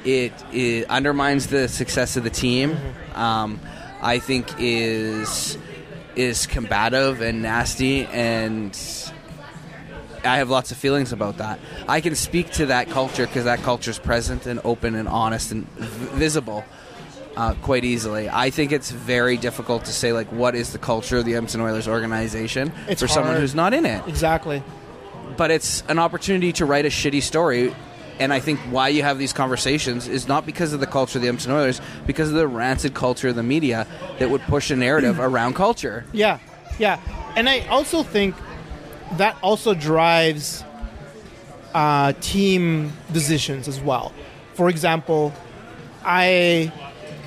[0.05, 2.71] It, it undermines the success of the team.
[2.75, 3.19] Mm-hmm.
[3.19, 3.59] Um,
[4.04, 5.58] I think is
[6.16, 8.78] is combative and nasty and
[10.24, 11.60] I have lots of feelings about that.
[11.88, 15.51] I can speak to that culture because that culture is present and open and honest
[15.51, 16.64] and v- visible
[17.36, 18.30] uh, quite easily.
[18.30, 21.62] I think it's very difficult to say like what is the culture of the Edmonton
[21.62, 24.08] Oilers organization It's for someone who's not in it.
[24.08, 24.64] Exactly.
[25.36, 27.76] But it's an opportunity to write a shitty story.
[28.20, 31.24] And I think why you have these conversations is not because of the culture of
[31.24, 33.88] the Edmonton Oilers, because of the rancid culture of the media
[34.20, 36.05] that would push a narrative around culture.
[36.11, 36.39] Yeah,
[36.78, 36.99] yeah,
[37.36, 38.36] and I also think
[39.14, 40.64] that also drives
[41.74, 44.14] uh, team decisions as well.
[44.53, 45.34] For example,
[46.05, 46.72] I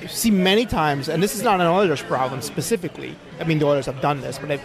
[0.07, 3.15] see many times, and this is not an Oilers problem specifically.
[3.39, 4.63] I mean, the Oilers have done this, but I've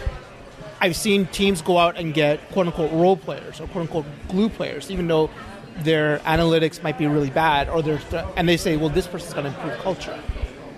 [0.80, 4.48] I've seen teams go out and get quote unquote role players or quote unquote glue
[4.48, 5.30] players, even though
[5.78, 8.00] their analytics might be really bad, or they're
[8.36, 10.18] and they say, well, this person's going to improve culture.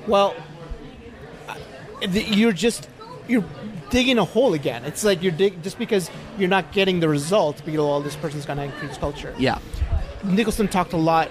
[0.06, 0.34] Well,
[2.02, 2.88] you're just
[3.28, 3.44] you're
[3.90, 4.84] digging a hole again.
[4.84, 7.60] It's like you're dig just because you're not getting the results.
[7.60, 9.34] Because oh, this person's going to increase culture.
[9.38, 9.58] Yeah.
[10.22, 11.30] Nicholson talked a lot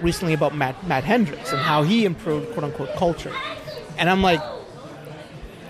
[0.00, 3.32] recently about Matt Matt Hendricks and how he improved quote unquote culture,
[3.98, 4.40] and I'm like,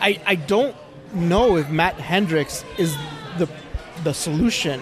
[0.01, 0.75] I I don't
[1.13, 2.97] know if Matt Hendricks is
[3.39, 3.49] the
[4.05, 4.81] the solution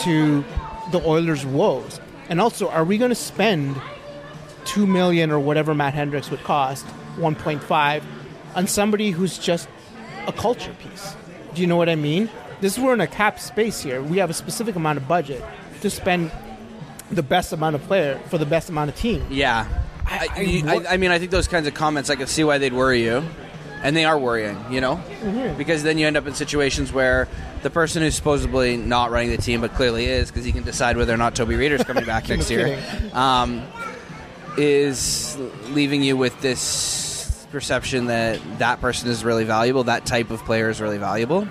[0.00, 0.44] to
[0.92, 3.76] the Oilers' woes, and also are we going to spend
[4.64, 6.84] two million or whatever Matt Hendricks would cost,
[7.16, 8.04] one point five,
[8.54, 9.68] on somebody who's just
[10.26, 11.16] a culture piece?
[11.54, 12.30] Do you know what I mean?
[12.60, 14.00] This we're in a cap space here.
[14.02, 15.42] We have a specific amount of budget
[15.80, 16.30] to spend
[17.10, 19.26] the best amount of player for the best amount of team.
[19.30, 19.66] Yeah.
[20.06, 22.44] I- I, I- I, I mean, I think those kinds of comments, I can see
[22.44, 23.24] why they'd worry you.
[23.82, 24.96] And they are worrying, you know?
[24.96, 25.58] Mm-hmm.
[25.58, 27.26] Because then you end up in situations where
[27.62, 30.96] the person who's supposedly not running the team, but clearly is, because he can decide
[30.96, 32.80] whether or not Toby Rieder's coming back next year,
[33.12, 33.62] um,
[34.56, 35.36] is
[35.70, 40.70] leaving you with this perception that that person is really valuable, that type of player
[40.70, 41.48] is really valuable.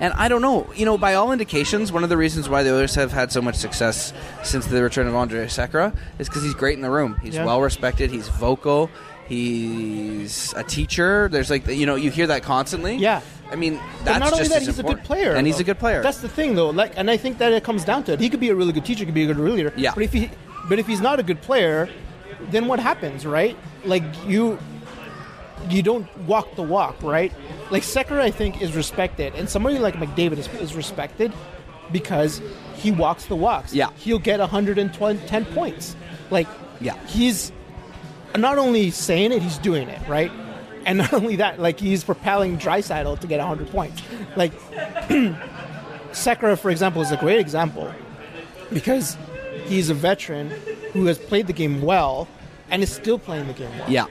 [0.00, 0.68] And I don't know.
[0.74, 3.40] You know, by all indications, one of the reasons why the others have had so
[3.40, 4.12] much success
[4.42, 7.18] since the return of Andre Sekera is because he's great in the room.
[7.22, 7.44] He's Yeah.
[7.44, 8.10] well respected.
[8.10, 8.90] He's vocal.
[9.32, 11.28] He's a teacher.
[11.30, 12.96] There's like you know you hear that constantly.
[12.96, 13.20] Yeah.
[13.50, 15.78] I mean But not only just that, he's a good player, and he's a good
[15.78, 16.02] player.
[16.02, 16.70] That's the thing, though.
[16.70, 18.20] Like, and I think that it comes down to it.
[18.20, 19.72] He could be a really good teacher, could be a good leader.
[19.76, 19.92] Yeah.
[19.94, 20.30] But if he,
[20.68, 21.88] but if he's not a good player,
[22.50, 23.56] then what happens, right?
[23.84, 24.58] Like you,
[25.68, 27.32] you don't walk the walk, right?
[27.70, 31.32] Like Sekera, I think, is respected, and somebody like McDavid is, is respected
[31.90, 32.40] because
[32.76, 33.74] he walks the walks.
[33.74, 33.90] Yeah.
[33.96, 35.94] He'll get 110 points.
[36.30, 36.48] Like,
[36.80, 36.96] Yeah.
[37.06, 37.52] he's
[38.36, 40.30] not only saying it, he's doing it, right?
[40.86, 44.02] And not only that, like he's propelling Draisaitl to get 100 points.
[44.36, 44.52] Like
[46.12, 47.92] Sekera, for example, is a great example
[48.72, 49.16] because
[49.66, 50.50] he's a veteran
[50.92, 52.28] who has played the game well
[52.70, 53.90] and is still playing the game well.
[53.90, 54.06] yeah.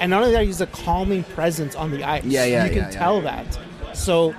[0.00, 2.24] And not only that, he's a calming presence on the ice.
[2.24, 2.98] Yeah, yeah, You can yeah, yeah.
[2.98, 3.58] tell that.
[3.94, 4.32] So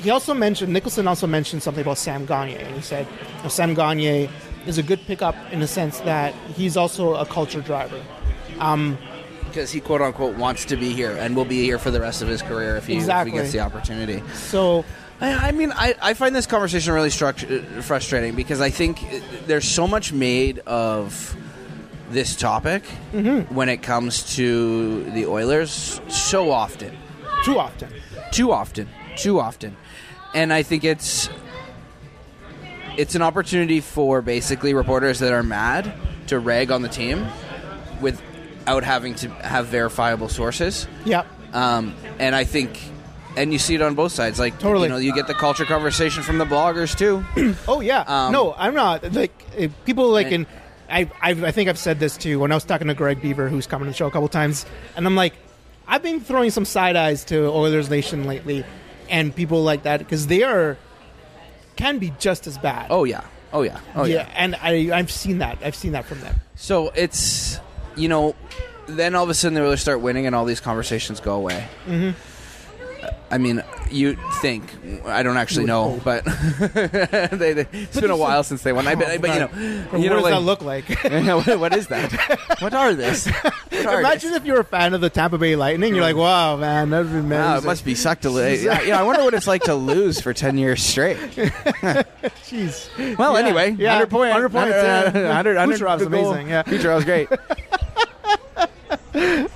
[0.00, 3.08] he also mentioned Nicholson also mentioned something about Sam Gagne, and he said
[3.48, 4.30] Sam Gagne
[4.66, 8.00] is a good pickup in the sense that he's also a culture driver.
[9.44, 12.20] Because he quote unquote wants to be here and will be here for the rest
[12.22, 14.22] of his career if he, if he gets the opportunity.
[14.34, 14.84] So
[15.20, 19.00] I, I mean, I, I find this conversation really struct- uh, frustrating because I think
[19.46, 21.36] there's so much made of
[22.10, 23.54] this topic Mm-hmm.
[23.54, 26.94] when it comes to the Oilers so often,
[27.44, 27.88] too often,
[28.30, 29.74] too often, too often,
[30.34, 31.30] and I think it's
[32.96, 35.92] it's an opportunity for basically reporters that are mad
[36.28, 37.26] to rag on the team
[38.00, 40.86] without having to have verifiable sources.
[41.04, 42.80] yeah, Um, and I think,
[43.36, 44.38] and you see it on both sides.
[44.38, 44.84] Like, Totally.
[44.84, 47.24] you know, you get the culture conversation from the bloggers too.
[47.68, 48.00] Oh yeah.
[48.06, 49.12] Um, no, I'm not.
[49.12, 49.32] Like
[49.84, 50.46] people like And- in.
[50.88, 53.48] I I've, I think I've said this too when I was talking to Greg Beaver,
[53.48, 54.64] who's come on the show a couple times,
[54.96, 55.34] and I'm like,
[55.88, 58.64] I've been throwing some side eyes to Oilers Nation lately,
[59.10, 60.76] and people like that because they are
[61.76, 62.88] can be just as bad.
[62.90, 63.24] Oh yeah.
[63.52, 63.80] Oh yeah.
[63.94, 64.14] Oh yeah.
[64.16, 65.58] yeah, and I I've seen that.
[65.62, 66.36] I've seen that from them.
[66.56, 67.60] So it's
[67.96, 68.34] you know,
[68.86, 71.68] then all of a sudden they really start winning, and all these conversations go away.
[71.86, 72.18] Mm-hmm.
[73.28, 74.62] I mean, you think
[75.04, 76.24] I don't actually know, would but
[76.72, 78.86] they, they, it's But been a while is- since they won.
[78.86, 80.88] I bet, Oh, but you know, you what know, does like, that look like?
[81.46, 82.12] what, what is that?
[82.60, 83.26] What are this?
[83.26, 84.40] What are Imagine this?
[84.40, 85.94] if you're a fan of the Tampa Bay Lightning.
[85.94, 87.30] You're like, wow, man, that be amazing.
[87.30, 88.62] Wow, it must be sucked to lose.
[88.64, 91.18] Yeah, yeah, I wonder what it's like to lose for ten years straight.
[91.18, 93.18] Jeez.
[93.18, 94.32] Well, Yeah, anyway, yeah, 100 points.
[94.34, 95.04] 100 points, yeah.
[95.28, 96.62] 100, 100 Kucherov's amazing, yeah.
[96.62, 97.28] Kucherov's great.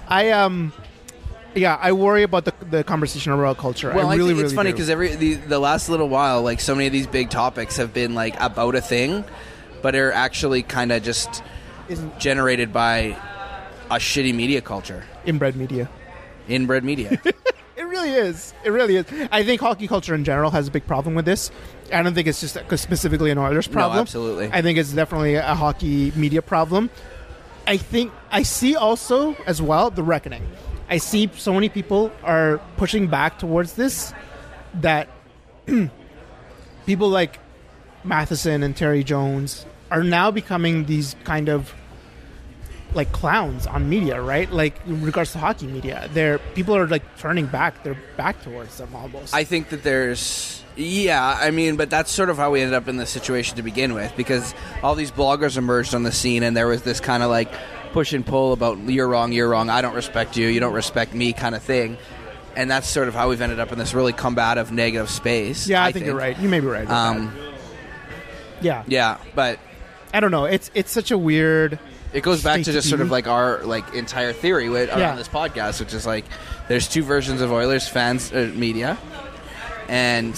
[0.08, 0.72] I um,
[1.55, 3.92] yeah, I worry about the the conversation around culture.
[3.94, 6.42] Well, I I, really, think really it's funny because every the, the last little while,
[6.42, 9.24] like so many of these big topics have been like about a thing,
[9.82, 11.42] but are actually kind of just
[11.88, 13.16] Isn't- generated by
[13.90, 15.88] a shitty media culture, inbred media.
[16.48, 17.20] inbred media.
[17.76, 18.53] It really is.
[18.62, 19.07] It really is.
[19.32, 21.51] I think hockey culture in general has a big problem with this.
[21.92, 23.98] I don't think it's just specifically an Oilers problem.
[23.98, 24.51] absolutely.
[24.53, 26.90] I think it's definitely a hockey media problem.
[27.66, 30.46] I think I see also as well the reckoning.
[30.91, 34.12] I see so many people are pushing back towards this
[34.74, 35.09] that
[36.86, 37.38] people like
[38.03, 41.72] Matheson and Terry Jones are now becoming these kind of
[42.93, 44.51] like clowns on media, right?
[44.51, 47.84] Like in regards to hockey media, they're people are like turning back.
[47.84, 49.32] They're back towards them almost.
[49.32, 52.88] I think that there's yeah, I mean, but that's sort of how we ended up
[52.88, 56.57] in this situation to begin with because all these bloggers emerged on the scene and
[56.57, 57.53] there was this kind of like
[57.93, 61.14] push and pull about you're wrong, you're wrong, I don't respect you, you don't respect
[61.14, 61.97] me kind of thing.
[62.57, 65.68] And that's sort of how we've ended up in this really combative negative space.
[65.68, 66.36] yeah, I, think, you're right.
[66.38, 66.88] You may be right.
[66.91, 67.32] Um,
[68.61, 69.59] yeah, yeah, but
[70.12, 70.45] I don't know.
[70.47, 71.78] It's it's such a weird.
[72.12, 75.14] it goes back to just sort of like our like entire theory with, around Yeah.
[75.16, 76.24] this podcast, which is like
[76.68, 78.99] there's two versions of Oilers fans uh, media,
[79.88, 80.34] and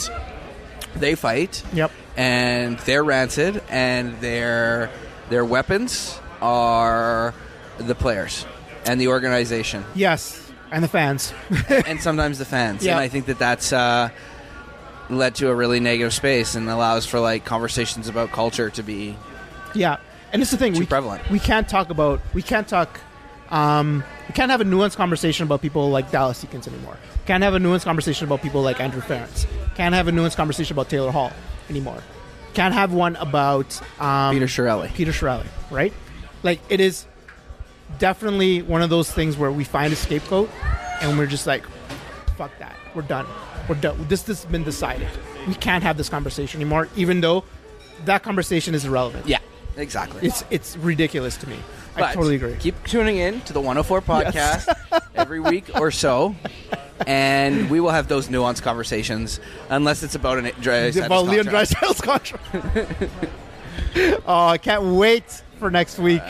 [0.94, 1.90] they fight, Yep.
[2.16, 4.90] and they're rancid, and their
[5.30, 7.32] their weapons are
[7.78, 8.44] the players
[8.84, 11.32] and the organization, Yes, and the fans.
[11.86, 12.84] and sometimes the fans.
[12.84, 12.92] Yeah.
[12.92, 14.10] And I think that that's uh,
[15.08, 19.16] led to a really negative space and allows for like conversations about culture to be
[19.74, 19.96] yeah,
[20.32, 21.28] and it's the thing Too we prevalent.
[21.30, 22.20] we can't talk about.
[22.34, 23.00] We can't talk.
[23.50, 26.96] Um, we can't have a nuanced conversation about people like Dallas Eakins anymore.
[27.26, 29.46] Can't have a nuanced conversation about people like Andrew Ference.
[29.76, 31.32] Can't have a nuanced conversation about Taylor Hall
[31.70, 32.02] anymore.
[32.54, 34.92] Can't have one about um, Peter Chiarelli.
[34.94, 35.92] Peter Chiarelli, right?
[36.42, 37.06] Like it is
[37.98, 40.50] definitely one of those things where we find a scapegoat
[41.00, 41.64] and we're just like,
[42.36, 42.76] fuck that.
[42.94, 43.26] We're done.
[43.68, 43.96] We're done.
[44.08, 45.08] This, this has been decided.
[45.46, 47.44] We can't have this conversation anymore, even though
[48.04, 49.26] that conversation is irrelevant.
[49.26, 49.38] Yeah,
[49.76, 50.26] exactly.
[50.26, 51.56] It's it's ridiculous to me.
[51.96, 52.56] I totally agree.
[52.56, 54.68] Keep tuning in to the 104 podcast Yes.
[55.14, 56.34] every week or so,
[57.06, 62.34] and we will have those nuanced conversations, unless it's about an dry about Leon contract.
[64.26, 66.22] oh, I can't wait for next week.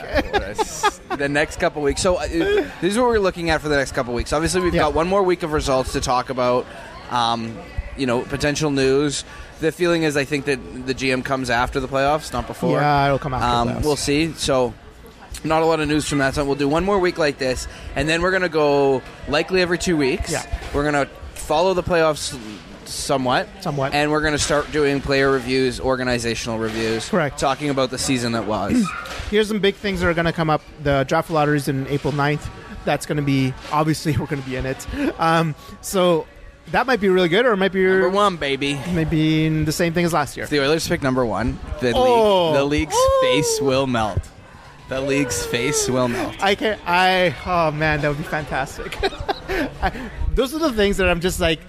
[1.16, 2.02] the next couple weeks.
[2.02, 4.30] So uh, this is what we're looking at for the next couple weeks.
[4.32, 4.82] Obviously, we've Yeah.
[4.82, 6.66] got one more week of results to talk about.
[7.10, 7.56] Um,
[7.96, 9.24] you know, potential news.
[9.60, 12.78] The feeling is, I think that the GM comes after the playoffs, not before.
[12.80, 14.32] Yeah, it'll come after Um, we'll see.
[14.34, 14.74] So,
[15.44, 16.34] not a lot of news from that.
[16.34, 17.66] So we'll do one more week like this,
[17.96, 20.30] and then we're gonna go likely every two weeks.
[20.30, 20.44] Yeah.
[20.74, 22.36] We're gonna follow the playoffs
[22.92, 23.94] somewhat, Somewhat.
[23.94, 27.38] and we're gonna start doing player reviews, organizational reviews, Correct.
[27.38, 28.84] talking about the season that was.
[29.30, 30.60] Here's some big things that are going to come up.
[30.82, 32.46] The draft lotteries in April 9th.
[32.84, 34.86] That's going to be obviously we're going to be in it.
[35.18, 36.26] Um, so
[36.72, 38.78] that might be really good, or it might be Number one, baby.
[38.92, 40.44] maybe the same thing as last year.
[40.44, 42.50] If the Oilers pick number one, the Oh.
[42.50, 43.18] league, the league's Oh.
[43.22, 44.20] face will melt.
[44.88, 46.34] The league's face will melt.
[46.42, 48.96] I can I oh man, that would be fantastic.
[49.82, 49.92] I,
[50.34, 51.60] those are the things that I'm just like.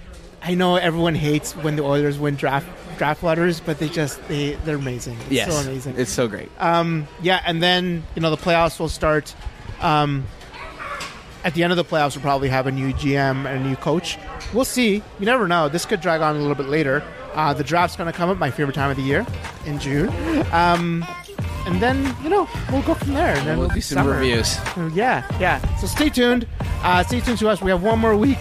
[0.44, 2.68] I know everyone hates when the Oilers win draft
[2.98, 5.16] draft lotteries, but they just they they're amazing.
[5.22, 5.94] It's yes, so amazing.
[5.96, 6.50] It's so great.
[6.58, 9.34] Um, yeah, and then you know the playoffs will start.
[9.80, 10.26] Um,
[11.44, 13.76] at the end of the playoffs, we'll probably have a new GM and a new
[13.76, 14.18] coach.
[14.52, 15.02] We'll see.
[15.18, 15.68] You never know.
[15.68, 17.02] This could drag on a little bit later.
[17.34, 19.26] Uh, the draft's going to come up, my favorite time of the year,
[19.66, 20.08] in June.
[20.52, 21.04] Um,
[21.66, 23.34] and then you know we'll go from there.
[23.34, 24.12] And then we'll do some summer.
[24.12, 24.56] reviews.
[24.94, 25.76] Yeah, yeah.
[25.76, 26.46] So stay tuned.
[26.82, 27.62] Uh, stay tuned to us.
[27.62, 28.38] We have one more week.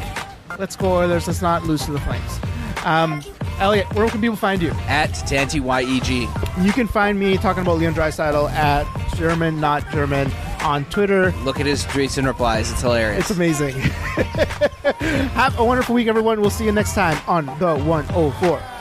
[0.59, 1.27] Let's go Oilers.
[1.27, 2.39] Let's not lose to the Flames.
[2.85, 3.21] Um,
[3.59, 4.71] Elliott, where can people find you?
[4.87, 6.65] At Tanty YEG.
[6.65, 8.85] You can find me talking about Leon Draisaitl at
[9.15, 10.31] German Not German
[10.61, 11.31] on Twitter.
[11.43, 12.71] Look at his tweets and replies.
[12.71, 13.21] It's hilarious.
[13.21, 13.75] It's amazing.
[15.33, 16.41] Have a wonderful week, everyone.
[16.41, 18.72] We'll see you next time on the 104.